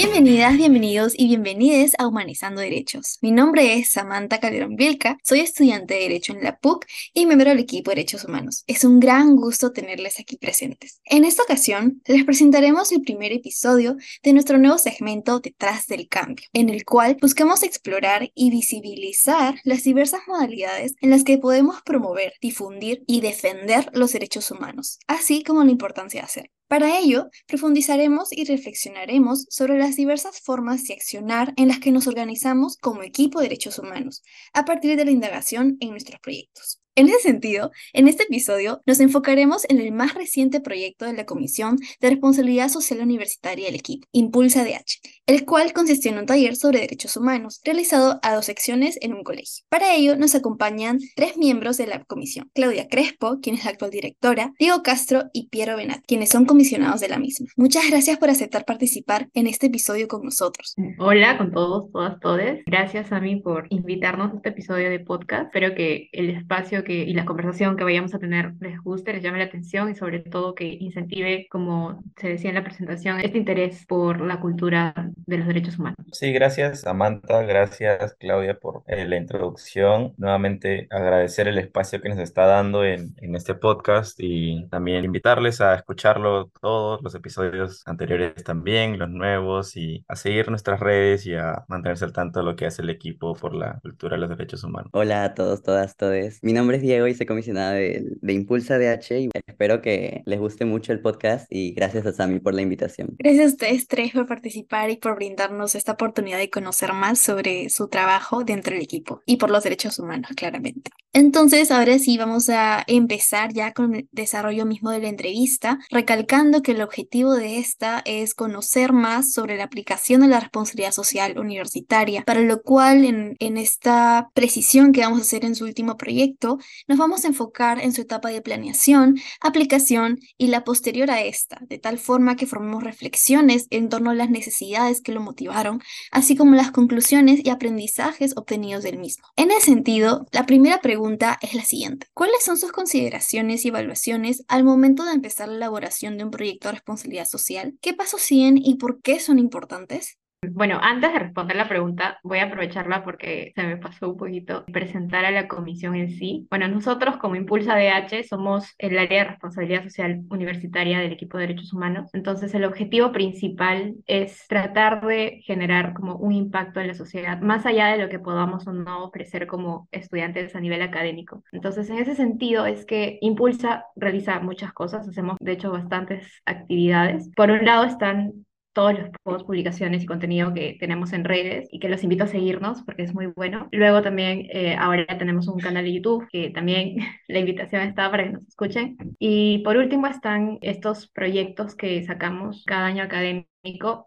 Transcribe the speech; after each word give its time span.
Bienvenidas, 0.00 0.56
bienvenidos 0.56 1.12
y 1.16 1.26
bienvenides 1.26 1.94
a 1.98 2.06
Humanizando 2.06 2.60
Derechos. 2.60 3.18
Mi 3.20 3.32
nombre 3.32 3.74
es 3.74 3.90
Samantha 3.90 4.38
Calderón 4.38 4.76
Vilca, 4.76 5.18
soy 5.24 5.40
estudiante 5.40 5.94
de 5.94 6.00
Derecho 6.02 6.32
en 6.32 6.44
la 6.44 6.56
PUC 6.56 6.86
y 7.14 7.26
miembro 7.26 7.50
del 7.50 7.58
equipo 7.58 7.90
de 7.90 7.96
Derechos 7.96 8.22
Humanos. 8.22 8.62
Es 8.68 8.84
un 8.84 9.00
gran 9.00 9.34
gusto 9.34 9.72
tenerles 9.72 10.20
aquí 10.20 10.36
presentes. 10.36 11.00
En 11.04 11.24
esta 11.24 11.42
ocasión, 11.42 12.00
les 12.06 12.24
presentaremos 12.24 12.92
el 12.92 13.02
primer 13.02 13.32
episodio 13.32 13.96
de 14.22 14.32
nuestro 14.34 14.56
nuevo 14.58 14.78
segmento 14.78 15.40
Detrás 15.40 15.88
del 15.88 16.06
Cambio, 16.06 16.46
en 16.52 16.68
el 16.68 16.84
cual 16.84 17.16
buscamos 17.20 17.64
explorar 17.64 18.30
y 18.36 18.52
visibilizar 18.52 19.56
las 19.64 19.82
diversas 19.82 20.20
modalidades 20.28 20.94
en 21.00 21.10
las 21.10 21.24
que 21.24 21.38
podemos 21.38 21.82
promover, 21.82 22.34
difundir 22.40 23.02
y 23.08 23.20
defender 23.20 23.90
los 23.94 24.12
derechos 24.12 24.52
humanos, 24.52 25.00
así 25.08 25.42
como 25.42 25.64
la 25.64 25.72
importancia 25.72 26.20
de 26.20 26.24
hacer. 26.24 26.50
Para 26.68 26.98
ello, 26.98 27.30
profundizaremos 27.46 28.30
y 28.30 28.44
reflexionaremos 28.44 29.46
sobre 29.48 29.78
las 29.78 29.96
diversas 29.96 30.40
formas 30.40 30.84
de 30.84 30.94
accionar 30.94 31.54
en 31.56 31.68
las 31.68 31.80
que 31.80 31.92
nos 31.92 32.06
organizamos 32.06 32.76
como 32.76 33.02
equipo 33.02 33.40
de 33.40 33.46
derechos 33.46 33.78
humanos, 33.78 34.22
a 34.52 34.66
partir 34.66 34.96
de 34.96 35.06
la 35.06 35.10
indagación 35.10 35.78
en 35.80 35.90
nuestros 35.90 36.20
proyectos. 36.20 36.80
En 36.98 37.06
ese 37.06 37.20
sentido, 37.20 37.70
en 37.92 38.08
este 38.08 38.24
episodio 38.24 38.82
nos 38.84 38.98
enfocaremos 38.98 39.64
en 39.68 39.78
el 39.78 39.92
más 39.92 40.14
reciente 40.14 40.60
proyecto 40.60 41.04
de 41.04 41.12
la 41.12 41.26
Comisión 41.26 41.76
de 42.00 42.10
Responsabilidad 42.10 42.70
Social 42.70 42.98
Universitaria 42.98 43.66
del 43.66 43.76
equipo, 43.76 44.08
Impulsa 44.10 44.64
DH, 44.64 44.98
el 45.28 45.44
cual 45.44 45.72
consistió 45.72 46.10
en 46.10 46.18
un 46.18 46.26
taller 46.26 46.56
sobre 46.56 46.80
derechos 46.80 47.16
humanos, 47.16 47.60
realizado 47.64 48.18
a 48.24 48.34
dos 48.34 48.46
secciones 48.46 48.98
en 49.00 49.14
un 49.14 49.22
colegio. 49.22 49.64
Para 49.68 49.94
ello 49.94 50.16
nos 50.16 50.34
acompañan 50.34 50.98
tres 51.14 51.36
miembros 51.36 51.76
de 51.76 51.86
la 51.86 52.02
comisión, 52.02 52.50
Claudia 52.52 52.88
Crespo, 52.88 53.38
quien 53.40 53.54
es 53.54 53.64
la 53.64 53.70
actual 53.70 53.92
directora, 53.92 54.52
Diego 54.58 54.82
Castro 54.82 55.30
y 55.32 55.50
Piero 55.50 55.76
Benat, 55.76 56.02
quienes 56.04 56.30
son 56.30 56.46
comisionados 56.46 57.00
de 57.00 57.10
la 57.10 57.20
misma. 57.20 57.46
Muchas 57.54 57.88
gracias 57.88 58.18
por 58.18 58.28
aceptar 58.28 58.64
participar 58.64 59.28
en 59.34 59.46
este 59.46 59.66
episodio 59.66 60.08
con 60.08 60.24
nosotros. 60.24 60.74
Hola 60.98 61.38
con 61.38 61.52
todos, 61.52 61.92
todas, 61.92 62.18
todes. 62.18 62.64
Gracias 62.66 63.12
a 63.12 63.20
mí 63.20 63.36
por 63.36 63.68
invitarnos 63.70 64.32
a 64.32 64.36
este 64.38 64.48
episodio 64.48 64.90
de 64.90 64.98
podcast. 64.98 65.44
Espero 65.44 65.76
que 65.76 66.08
el 66.10 66.30
espacio 66.30 66.82
y 66.92 67.14
la 67.14 67.24
conversación 67.24 67.76
que 67.76 67.84
vayamos 67.84 68.14
a 68.14 68.18
tener 68.18 68.54
les 68.60 68.80
guste, 68.80 69.12
les 69.12 69.22
llame 69.22 69.38
la 69.38 69.44
atención 69.44 69.90
y 69.90 69.94
sobre 69.94 70.20
todo 70.20 70.54
que 70.54 70.64
incentive, 70.64 71.46
como 71.50 72.02
se 72.16 72.28
decía 72.28 72.50
en 72.50 72.56
la 72.56 72.64
presentación, 72.64 73.20
este 73.20 73.38
interés 73.38 73.86
por 73.86 74.20
la 74.20 74.40
cultura 74.40 74.94
de 75.26 75.38
los 75.38 75.46
derechos 75.46 75.78
humanos. 75.78 75.98
Sí, 76.12 76.32
gracias 76.32 76.82
Samantha, 76.82 77.42
gracias 77.42 78.14
Claudia 78.18 78.58
por 78.58 78.82
eh, 78.86 79.06
la 79.06 79.16
introducción. 79.16 80.14
Nuevamente 80.16 80.86
agradecer 80.90 81.48
el 81.48 81.58
espacio 81.58 82.00
que 82.00 82.08
nos 82.08 82.18
está 82.18 82.46
dando 82.46 82.84
en, 82.84 83.14
en 83.18 83.34
este 83.34 83.54
podcast 83.54 84.18
y 84.18 84.66
también 84.68 85.04
invitarles 85.04 85.60
a 85.60 85.74
escucharlo 85.74 86.50
todos 86.60 87.02
los 87.02 87.14
episodios 87.14 87.82
anteriores 87.86 88.42
también, 88.44 88.98
los 88.98 89.10
nuevos 89.10 89.76
y 89.76 90.04
a 90.08 90.16
seguir 90.16 90.48
nuestras 90.50 90.80
redes 90.80 91.26
y 91.26 91.34
a 91.34 91.64
mantenerse 91.68 92.04
al 92.04 92.12
tanto 92.12 92.40
de 92.40 92.44
lo 92.44 92.56
que 92.56 92.66
hace 92.66 92.82
el 92.82 92.90
equipo 92.90 93.34
por 93.34 93.54
la 93.54 93.78
cultura 93.80 94.16
de 94.16 94.20
los 94.20 94.30
derechos 94.30 94.64
humanos. 94.64 94.90
Hola 94.92 95.24
a 95.24 95.34
todos, 95.34 95.62
todas, 95.62 95.96
todes. 95.96 96.42
Mi 96.42 96.52
nombre 96.52 96.67
es 96.76 96.82
Diego 96.82 97.06
y 97.06 97.14
soy 97.14 97.26
comisionada 97.26 97.72
de, 97.72 98.04
de 98.20 98.32
Impulsa 98.32 98.78
DH 98.78 99.20
y 99.20 99.28
espero 99.46 99.80
que 99.80 100.22
les 100.26 100.38
guste 100.38 100.64
mucho 100.64 100.92
el 100.92 101.00
podcast 101.00 101.46
y 101.50 101.72
gracias 101.72 102.06
a 102.06 102.12
Sami 102.12 102.40
por 102.40 102.54
la 102.54 102.62
invitación. 102.62 103.14
Gracias 103.18 103.44
a 103.44 103.48
ustedes 103.48 103.88
tres 103.88 104.12
por 104.12 104.26
participar 104.26 104.90
y 104.90 104.96
por 104.96 105.16
brindarnos 105.16 105.74
esta 105.74 105.92
oportunidad 105.92 106.38
de 106.38 106.50
conocer 106.50 106.92
más 106.92 107.18
sobre 107.18 107.68
su 107.70 107.88
trabajo 107.88 108.44
dentro 108.44 108.74
del 108.74 108.82
equipo 108.82 109.22
y 109.26 109.36
por 109.36 109.50
los 109.50 109.64
derechos 109.64 109.98
humanos, 109.98 110.30
claramente. 110.36 110.90
Entonces, 111.14 111.70
ahora 111.70 111.98
sí 111.98 112.18
vamos 112.18 112.50
a 112.50 112.84
empezar 112.86 113.54
ya 113.54 113.72
con 113.72 113.94
el 113.94 114.08
desarrollo 114.12 114.66
mismo 114.66 114.90
de 114.90 115.00
la 115.00 115.08
entrevista, 115.08 115.78
recalcando 115.90 116.62
que 116.62 116.72
el 116.72 116.82
objetivo 116.82 117.32
de 117.34 117.58
esta 117.58 118.02
es 118.04 118.34
conocer 118.34 118.92
más 118.92 119.32
sobre 119.32 119.56
la 119.56 119.64
aplicación 119.64 120.20
de 120.20 120.28
la 120.28 120.40
responsabilidad 120.40 120.92
social 120.92 121.38
universitaria, 121.38 122.24
para 122.24 122.40
lo 122.40 122.60
cual 122.60 123.06
en, 123.06 123.36
en 123.38 123.56
esta 123.56 124.28
precisión 124.34 124.92
que 124.92 125.00
vamos 125.00 125.20
a 125.20 125.22
hacer 125.22 125.46
en 125.46 125.54
su 125.54 125.64
último 125.64 125.96
proyecto, 125.96 126.58
nos 126.86 126.98
vamos 126.98 127.24
a 127.24 127.28
enfocar 127.28 127.80
en 127.80 127.94
su 127.94 128.02
etapa 128.02 128.28
de 128.28 128.42
planeación, 128.42 129.16
aplicación 129.40 130.18
y 130.36 130.48
la 130.48 130.62
posterior 130.62 131.10
a 131.10 131.22
esta, 131.22 131.58
de 131.62 131.78
tal 131.78 131.98
forma 131.98 132.36
que 132.36 132.46
formemos 132.46 132.84
reflexiones 132.84 133.66
en 133.70 133.88
torno 133.88 134.10
a 134.10 134.14
las 134.14 134.28
necesidades 134.28 135.00
que 135.00 135.12
lo 135.12 135.22
motivaron, 135.22 135.80
así 136.10 136.36
como 136.36 136.54
las 136.54 136.70
conclusiones 136.70 137.40
y 137.42 137.48
aprendizajes 137.48 138.36
obtenidos 138.36 138.82
del 138.82 138.98
mismo. 138.98 139.26
En 139.36 139.50
ese 139.50 139.72
sentido, 139.72 140.26
la 140.32 140.44
primera 140.44 140.80
pregunta 140.80 140.97
es 141.40 141.54
la 141.54 141.64
siguiente. 141.64 142.06
¿Cuáles 142.14 142.44
son 142.44 142.56
sus 142.56 142.72
consideraciones 142.72 143.64
y 143.64 143.68
evaluaciones 143.68 144.44
al 144.48 144.64
momento 144.64 145.04
de 145.04 145.12
empezar 145.12 145.48
la 145.48 145.56
elaboración 145.56 146.18
de 146.18 146.24
un 146.24 146.30
proyecto 146.30 146.68
de 146.68 146.72
responsabilidad 146.72 147.26
social? 147.26 147.78
¿Qué 147.80 147.94
pasos 147.94 148.20
siguen 148.22 148.58
y 148.58 148.76
por 148.76 149.00
qué 149.02 149.20
son 149.20 149.38
importantes? 149.38 150.18
Bueno, 150.40 150.78
antes 150.80 151.12
de 151.12 151.18
responder 151.18 151.56
la 151.56 151.68
pregunta, 151.68 152.20
voy 152.22 152.38
a 152.38 152.44
aprovecharla 152.44 153.02
porque 153.02 153.52
se 153.56 153.62
me 153.64 153.76
pasó 153.76 154.10
un 154.10 154.16
poquito 154.16 154.64
presentar 154.66 155.24
a 155.24 155.32
la 155.32 155.48
comisión 155.48 155.96
en 155.96 156.10
sí. 156.10 156.46
Bueno, 156.48 156.68
nosotros 156.68 157.16
como 157.16 157.34
Impulsa 157.34 157.74
DH 157.74 158.22
somos 158.22 158.72
el 158.78 158.96
área 158.98 159.24
de 159.24 159.30
responsabilidad 159.30 159.82
social 159.82 160.22
universitaria 160.30 161.00
del 161.00 161.12
equipo 161.12 161.38
de 161.38 161.48
derechos 161.48 161.72
humanos. 161.72 162.10
Entonces, 162.12 162.54
el 162.54 162.64
objetivo 162.64 163.10
principal 163.10 163.96
es 164.06 164.46
tratar 164.46 165.04
de 165.04 165.40
generar 165.44 165.92
como 165.92 166.14
un 166.14 166.32
impacto 166.32 166.78
en 166.78 166.86
la 166.86 166.94
sociedad, 166.94 167.40
más 167.40 167.66
allá 167.66 167.88
de 167.88 167.98
lo 167.98 168.08
que 168.08 168.20
podamos 168.20 168.64
o 168.68 168.72
no 168.72 169.06
ofrecer 169.06 169.48
como 169.48 169.88
estudiantes 169.90 170.54
a 170.54 170.60
nivel 170.60 170.82
académico. 170.82 171.42
Entonces, 171.50 171.90
en 171.90 171.98
ese 171.98 172.14
sentido 172.14 172.64
es 172.64 172.86
que 172.86 173.18
Impulsa 173.22 173.86
realiza 173.96 174.38
muchas 174.38 174.72
cosas, 174.72 175.08
hacemos 175.08 175.36
de 175.40 175.52
hecho 175.52 175.72
bastantes 175.72 176.42
actividades. 176.46 177.28
Por 177.34 177.50
un 177.50 177.64
lado 177.64 177.84
están 177.84 178.44
todos 178.78 178.96
los 178.96 179.10
posts, 179.24 179.42
publicaciones 179.42 180.04
y 180.04 180.06
contenido 180.06 180.54
que 180.54 180.76
tenemos 180.78 181.12
en 181.12 181.24
redes 181.24 181.68
y 181.72 181.80
que 181.80 181.88
los 181.88 182.04
invito 182.04 182.22
a 182.22 182.26
seguirnos 182.28 182.84
porque 182.84 183.02
es 183.02 183.12
muy 183.12 183.26
bueno. 183.26 183.68
Luego 183.72 184.02
también 184.02 184.46
eh, 184.52 184.76
ahora 184.78 185.04
tenemos 185.18 185.48
un 185.48 185.58
canal 185.58 185.82
de 185.82 185.94
YouTube 185.94 186.28
que 186.30 186.50
también 186.50 186.94
la 187.26 187.40
invitación 187.40 187.82
está 187.82 188.08
para 188.08 188.22
que 188.22 188.30
nos 188.30 188.46
escuchen. 188.46 188.96
Y 189.18 189.58
por 189.64 189.78
último 189.78 190.06
están 190.06 190.58
estos 190.62 191.08
proyectos 191.08 191.74
que 191.74 192.04
sacamos 192.04 192.62
cada 192.68 192.86
año 192.86 193.02
académico 193.02 193.48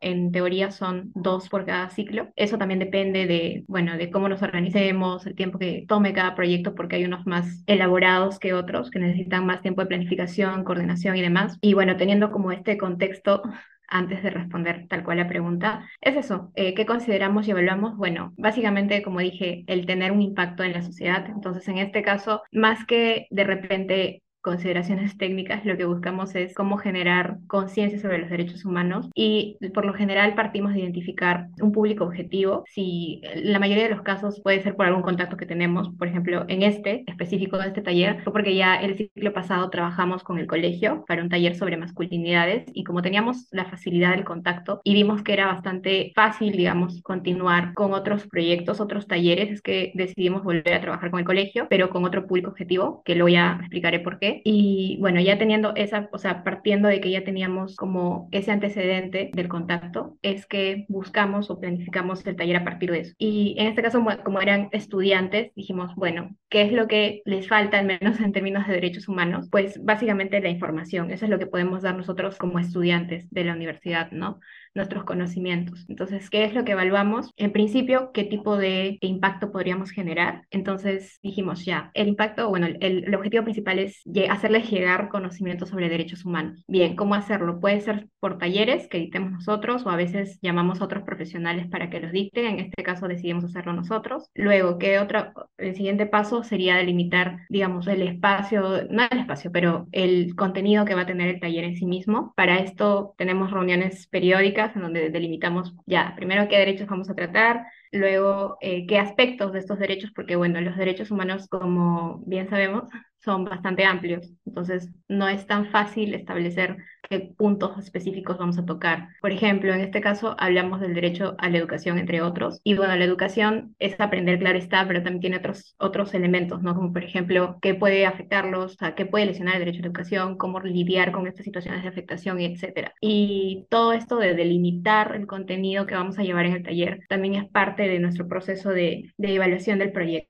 en 0.02 0.32
teoría 0.32 0.72
son 0.72 1.12
dos 1.14 1.50
por 1.50 1.66
cada 1.66 1.90
ciclo. 1.90 2.30
Eso 2.36 2.58
también 2.58 2.80
depende 2.80 3.28
de, 3.28 3.64
bueno, 3.68 3.98
de 3.98 4.10
cómo 4.10 4.30
nos 4.30 4.42
organicemos, 4.42 5.26
el 5.26 5.36
tiempo 5.36 5.60
que 5.60 5.86
tome 5.88 6.14
cada 6.14 6.36
proyecto, 6.36 6.74
porque 6.74 6.96
hay 6.96 7.06
unos 7.06 7.28
más 7.28 7.64
elaborados 7.68 8.40
que 8.40 8.54
otros 8.54 8.90
que 8.90 9.00
necesitan 9.00 9.46
más 9.46 9.62
tiempo 9.62 9.82
de 9.82 9.88
planificación, 9.88 10.64
coordinación 10.64 11.18
y 11.18 11.22
demás. 11.22 11.58
Y 11.62 11.74
bueno, 11.74 11.98
teniendo 11.98 12.32
como 12.32 12.52
este 12.52 12.78
contexto 12.78 13.44
antes 13.92 14.24
de 14.24 14.32
responder 14.32 14.88
tal 14.88 15.04
cual 15.04 15.18
la 15.18 15.28
pregunta, 15.28 15.88
es 16.02 16.16
eso, 16.16 16.52
eh, 16.56 16.74
¿qué 16.74 16.86
consideramos 16.86 17.48
y 17.48 17.52
evaluamos? 17.52 17.98
Bueno, 17.98 18.34
básicamente, 18.38 19.04
como 19.04 19.20
dije, 19.20 19.64
el 19.68 19.86
tener 19.86 20.12
un 20.12 20.22
impacto 20.22 20.64
en 20.64 20.74
la 20.74 20.82
sociedad. 20.82 21.26
Entonces, 21.28 21.68
en 21.68 21.78
este 21.78 22.02
caso, 22.02 22.42
más 22.52 22.86
que 22.86 23.28
de 23.30 23.44
repente 23.44 24.24
consideraciones 24.42 25.18
técnicas, 25.18 25.66
lo 25.66 25.78
que 25.78 25.86
buscamos 25.86 26.36
es 26.36 26.54
cómo 26.54 26.78
generar 26.78 27.38
conciencia 27.48 28.00
sobre 28.00 28.18
los 28.18 28.30
derechos 28.30 28.66
humanos 28.66 29.10
y 29.14 29.58
por 29.74 29.86
lo 29.86 29.94
general 29.94 30.36
partimos 30.36 30.74
de 30.74 30.80
identificar 30.80 31.48
un 31.62 31.72
público 31.72 32.04
objetivo. 32.04 32.64
Si 32.68 33.22
la 33.36 33.60
mayoría 33.60 33.84
de 33.84 33.92
los 33.92 34.02
casos 34.02 34.42
puede 34.42 34.62
ser 34.62 34.76
por 34.76 34.86
algún 34.86 35.04
contacto 35.04 35.38
que 35.38 35.46
tenemos, 35.46 35.90
por 35.98 36.08
ejemplo, 36.08 36.46
en 36.48 36.64
este 36.64 37.04
específico 37.08 37.58
de 37.58 37.68
este 37.68 37.82
taller, 37.82 38.22
fue 38.24 38.34
porque 38.34 38.56
ya 38.56 38.76
el 38.76 38.98
ciclo 38.98 39.34
pasado 39.34 39.70
trabajamos 39.70 40.24
con 40.24 40.40
el 40.40 40.48
colegio 40.48 41.06
para 41.08 41.22
un 41.22 41.30
taller 41.30 41.56
sobre 41.56 41.78
masculinidades 41.78 42.66
y 42.74 42.84
como 42.84 43.02
teníamos 43.02 43.48
la 43.52 43.66
facilidad 43.66 44.12
del 44.12 44.24
contacto 44.24 44.82
y 44.84 44.94
vimos 44.94 45.24
que 45.24 45.34
era 45.34 45.48
bastante 45.48 46.12
fácil, 46.16 46.54
digamos, 46.54 47.02
continuar 47.04 47.74
con 47.74 47.94
otros 47.94 48.28
proyectos, 48.28 48.80
otros 48.80 49.08
talleres, 49.08 49.52
es 49.52 49.62
que 49.62 49.92
decidimos 49.96 50.44
volver 50.44 50.74
a 50.74 50.82
trabajar 50.82 51.12
con 51.12 51.20
el 51.20 51.26
colegio, 51.26 51.68
pero 51.70 51.90
con 51.90 52.06
otro 52.06 52.26
público 52.28 52.50
objetivo, 52.50 53.02
que 53.06 53.16
luego 53.16 53.30
ya 53.30 53.58
explicaré 53.60 54.00
por 54.00 54.20
qué 54.20 54.31
y 54.44 54.98
bueno, 55.00 55.20
ya 55.20 55.38
teniendo 55.38 55.74
esa, 55.76 56.10
o 56.12 56.18
sea, 56.18 56.44
partiendo 56.44 56.88
de 56.88 57.02
que 57.02 57.12
ya 57.12 57.24
teníamos 57.24 57.76
como 57.76 58.30
ese 58.32 58.52
antecedente 58.52 59.32
del 59.34 59.48
contacto, 59.48 60.18
es 60.22 60.46
que 60.46 60.86
buscamos 60.88 61.50
o 61.50 61.60
planificamos 61.60 62.26
el 62.26 62.36
taller 62.36 62.58
a 62.58 62.64
partir 62.64 62.92
de 62.92 63.00
eso. 63.00 63.14
Y 63.18 63.56
en 63.58 63.68
este 63.68 63.82
caso, 63.82 64.04
como 64.24 64.42
eran 64.42 64.70
estudiantes, 64.72 65.54
dijimos, 65.56 65.96
bueno, 65.96 66.36
¿qué 66.50 66.64
es 66.64 66.72
lo 66.72 66.88
que 66.88 67.22
les 67.26 67.48
falta, 67.48 67.80
al 67.80 67.86
menos 67.86 68.20
en 68.20 68.32
términos 68.32 68.68
de 68.68 68.74
derechos 68.74 69.08
humanos? 69.08 69.48
Pues 69.52 69.84
básicamente 69.84 70.42
la 70.42 70.50
información. 70.50 71.12
Eso 71.12 71.26
es 71.26 71.32
lo 71.32 71.40
que 71.40 71.48
podemos 71.48 71.82
dar 71.82 71.96
nosotros 71.96 72.38
como 72.38 72.60
estudiantes 72.60 73.30
de 73.32 73.44
la 73.44 73.54
universidad, 73.54 74.12
¿no? 74.12 74.40
Nuestros 74.74 75.04
conocimientos. 75.04 75.86
Entonces, 75.88 76.30
¿qué 76.30 76.44
es 76.44 76.54
lo 76.54 76.64
que 76.64 76.74
evaluamos? 76.74 77.32
En 77.38 77.52
principio, 77.52 78.12
¿qué 78.14 78.24
tipo 78.24 78.58
de 78.58 78.98
impacto 79.02 79.52
podríamos 79.52 79.92
generar? 79.92 80.44
Entonces 80.50 81.20
dijimos 81.22 81.66
ya, 81.66 81.92
el 81.94 82.08
impacto, 82.08 82.50
bueno, 82.50 82.68
el, 82.68 82.78
el 82.82 83.16
objetivo 83.16 83.44
principal 83.44 83.80
es 83.80 84.02
hacerles 84.30 84.70
llegar 84.70 85.10
conocimientos 85.10 85.70
sobre 85.70 85.90
derechos 85.90 86.26
humanos. 86.26 86.64
Bien, 86.68 86.96
¿cómo 86.96 87.16
hacerlo? 87.16 87.60
Puede 87.60 87.82
ser 87.82 88.08
por 88.20 88.38
talleres 88.38 88.88
que 88.88 89.00
dictemos 89.00 89.32
nosotros 89.32 89.86
o 89.86 89.90
a 89.90 89.96
veces 89.96 90.40
llamamos 90.42 90.82
a 90.82 90.86
otros 90.86 91.04
profesionales 91.04 91.68
para 91.68 91.90
que 91.90 92.00
los 92.00 92.12
dicten. 92.12 92.46
En 92.46 92.60
este 92.60 92.84
caso 92.84 93.08
decidimos 93.08 93.44
hacerlo 93.44 93.74
nosotros. 93.74 94.30
Luego, 94.34 94.78
¿qué 94.78 95.00
otra? 95.00 95.34
El 95.58 95.76
siguiente 95.76 96.06
paso 96.06 96.44
sería 96.44 96.76
delimitar, 96.76 97.40
digamos, 97.50 97.88
el 97.88 98.02
espacio, 98.02 98.88
no 98.90 99.04
el 99.10 99.20
espacio, 99.20 99.52
pero 99.52 99.88
el 99.92 100.36
contenido 100.36 100.86
que 100.86 100.96
va 100.96 101.02
a 101.02 101.06
tener 101.06 101.30
el 101.30 101.40
taller 101.40 101.64
en 101.66 101.76
sí 101.76 101.86
mismo. 101.86 102.34
Para 102.36 102.60
esto 102.60 103.14
tenemos 103.18 103.52
reuniones 103.52 104.08
periódicas 104.08 104.61
en 104.76 104.82
donde 104.82 105.10
delimitamos 105.10 105.74
ya, 105.86 106.14
primero 106.16 106.48
qué 106.48 106.58
derechos 106.58 106.88
vamos 106.88 107.10
a 107.10 107.16
tratar, 107.16 107.66
luego 107.92 108.58
eh, 108.62 108.86
qué 108.88 109.00
aspectos 109.00 109.54
de 109.54 109.60
estos 109.60 109.80
derechos, 109.80 110.12
porque 110.16 110.36
bueno, 110.36 110.62
los 110.62 110.78
derechos 110.78 111.12
humanos, 111.12 111.48
como 111.48 112.22
bien 112.26 112.50
sabemos, 112.50 112.86
son 113.24 113.46
bastante 113.46 113.86
amplios, 113.86 114.32
entonces 114.46 114.90
no 115.08 115.28
es 115.28 115.46
tan 115.46 115.68
fácil 115.68 116.14
establecer 116.16 116.78
qué 117.08 117.20
puntos 117.38 117.78
específicos 117.78 118.38
vamos 118.38 118.58
a 118.58 118.66
tocar. 118.66 119.10
Por 119.22 119.32
ejemplo, 119.32 119.74
en 119.74 119.82
este 119.82 120.02
caso 120.02 120.36
hablamos 120.40 120.80
del 120.80 120.96
derecho 120.96 121.36
a 121.38 121.50
la 121.50 121.58
educación, 121.58 122.00
entre 122.00 122.22
otros, 122.22 122.62
y 122.64 122.74
bueno, 122.76 122.96
la 122.96 123.06
educación 123.06 123.76
es 123.80 124.00
aprender, 124.00 124.40
claro 124.40 124.58
está, 124.58 124.88
pero 124.88 125.04
también 125.04 125.22
tiene 125.22 125.38
otros, 125.38 125.76
otros 125.78 126.14
elementos, 126.14 126.64
¿no? 126.64 126.76
Como 126.76 126.94
por 126.94 127.04
ejemplo, 127.04 127.60
qué 127.62 127.76
puede 127.76 128.06
afectarlos, 128.06 128.76
sea, 128.76 128.96
qué 128.96 129.06
puede 129.06 129.28
lesionar 129.28 129.56
el 129.56 129.60
derecho 129.62 129.80
a 129.80 129.82
la 129.82 129.88
educación, 129.88 130.38
cómo 130.38 130.60
lidiar 130.60 131.12
con 131.12 131.28
estas 131.28 131.46
situaciones 131.46 131.84
de 131.84 131.90
afectación, 131.90 132.40
etcétera. 132.40 132.94
Y 133.02 133.68
todo 133.70 133.94
esto 133.94 134.18
de 134.18 134.34
delimitar 134.34 135.16
el 135.16 135.28
contenido 135.28 135.86
que 135.86 135.96
vamos 135.96 136.18
a 136.18 136.24
llevar 136.24 136.46
en 136.46 136.54
el 136.54 136.64
taller 136.64 137.02
también 137.08 137.36
es 137.36 137.50
parte 137.50 137.81
de 137.88 138.00
nuestro 138.00 138.28
proceso 138.28 138.70
de, 138.70 139.12
de 139.18 139.36
evaluación 139.36 139.80
del 139.80 139.92
proyecto. 139.92 140.30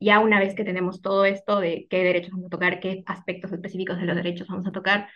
Ya 0.00 0.20
una 0.20 0.40
vez 0.40 0.54
que 0.54 0.64
tenemos 0.64 1.00
todo 1.00 1.24
esto 1.24 1.60
de 1.60 1.86
qué 1.88 2.02
derechos 2.04 2.32
vamos 2.32 2.46
a 2.46 2.50
tocar, 2.50 2.80
qué 2.80 3.02
aspectos 3.06 3.52
específicos 3.52 3.98
de 3.98 4.06
los 4.06 4.16
derechos 4.16 4.48
vamos 4.48 4.66
a 4.66 4.72
tocar, 4.72 5.08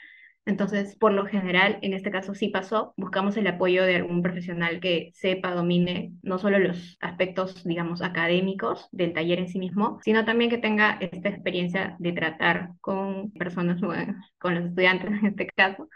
entonces, 0.47 0.95
por 0.97 1.13
lo 1.13 1.27
general, 1.27 1.79
en 1.83 1.93
este 1.93 2.13
caso 2.13 2.33
sí 2.37 2.49
pasó, 2.49 2.95
buscamos 2.97 3.37
el 3.37 3.49
apoyo 3.49 3.83
de 3.83 3.97
algún 3.97 4.23
profesional 4.23 4.79
que 4.79 5.11
sepa, 5.13 5.53
domine 5.53 6.13
no 6.23 6.39
solo 6.39 6.61
los 6.61 6.97
aspectos, 7.01 7.65
digamos, 7.65 8.01
académicos 8.01 8.89
del 8.93 9.13
taller 9.13 9.41
en 9.41 9.49
sí 9.49 9.59
mismo, 9.59 9.99
sino 10.05 10.25
también 10.25 10.49
que 10.49 10.59
tenga 10.59 10.99
esta 11.01 11.31
experiencia 11.31 11.97
de 11.99 12.13
tratar 12.13 12.71
con 12.81 13.33
personas, 13.33 13.81
con 14.39 14.55
los 14.55 14.67
estudiantes 14.67 15.11
en 15.11 15.27
este 15.27 15.49
caso, 15.49 15.89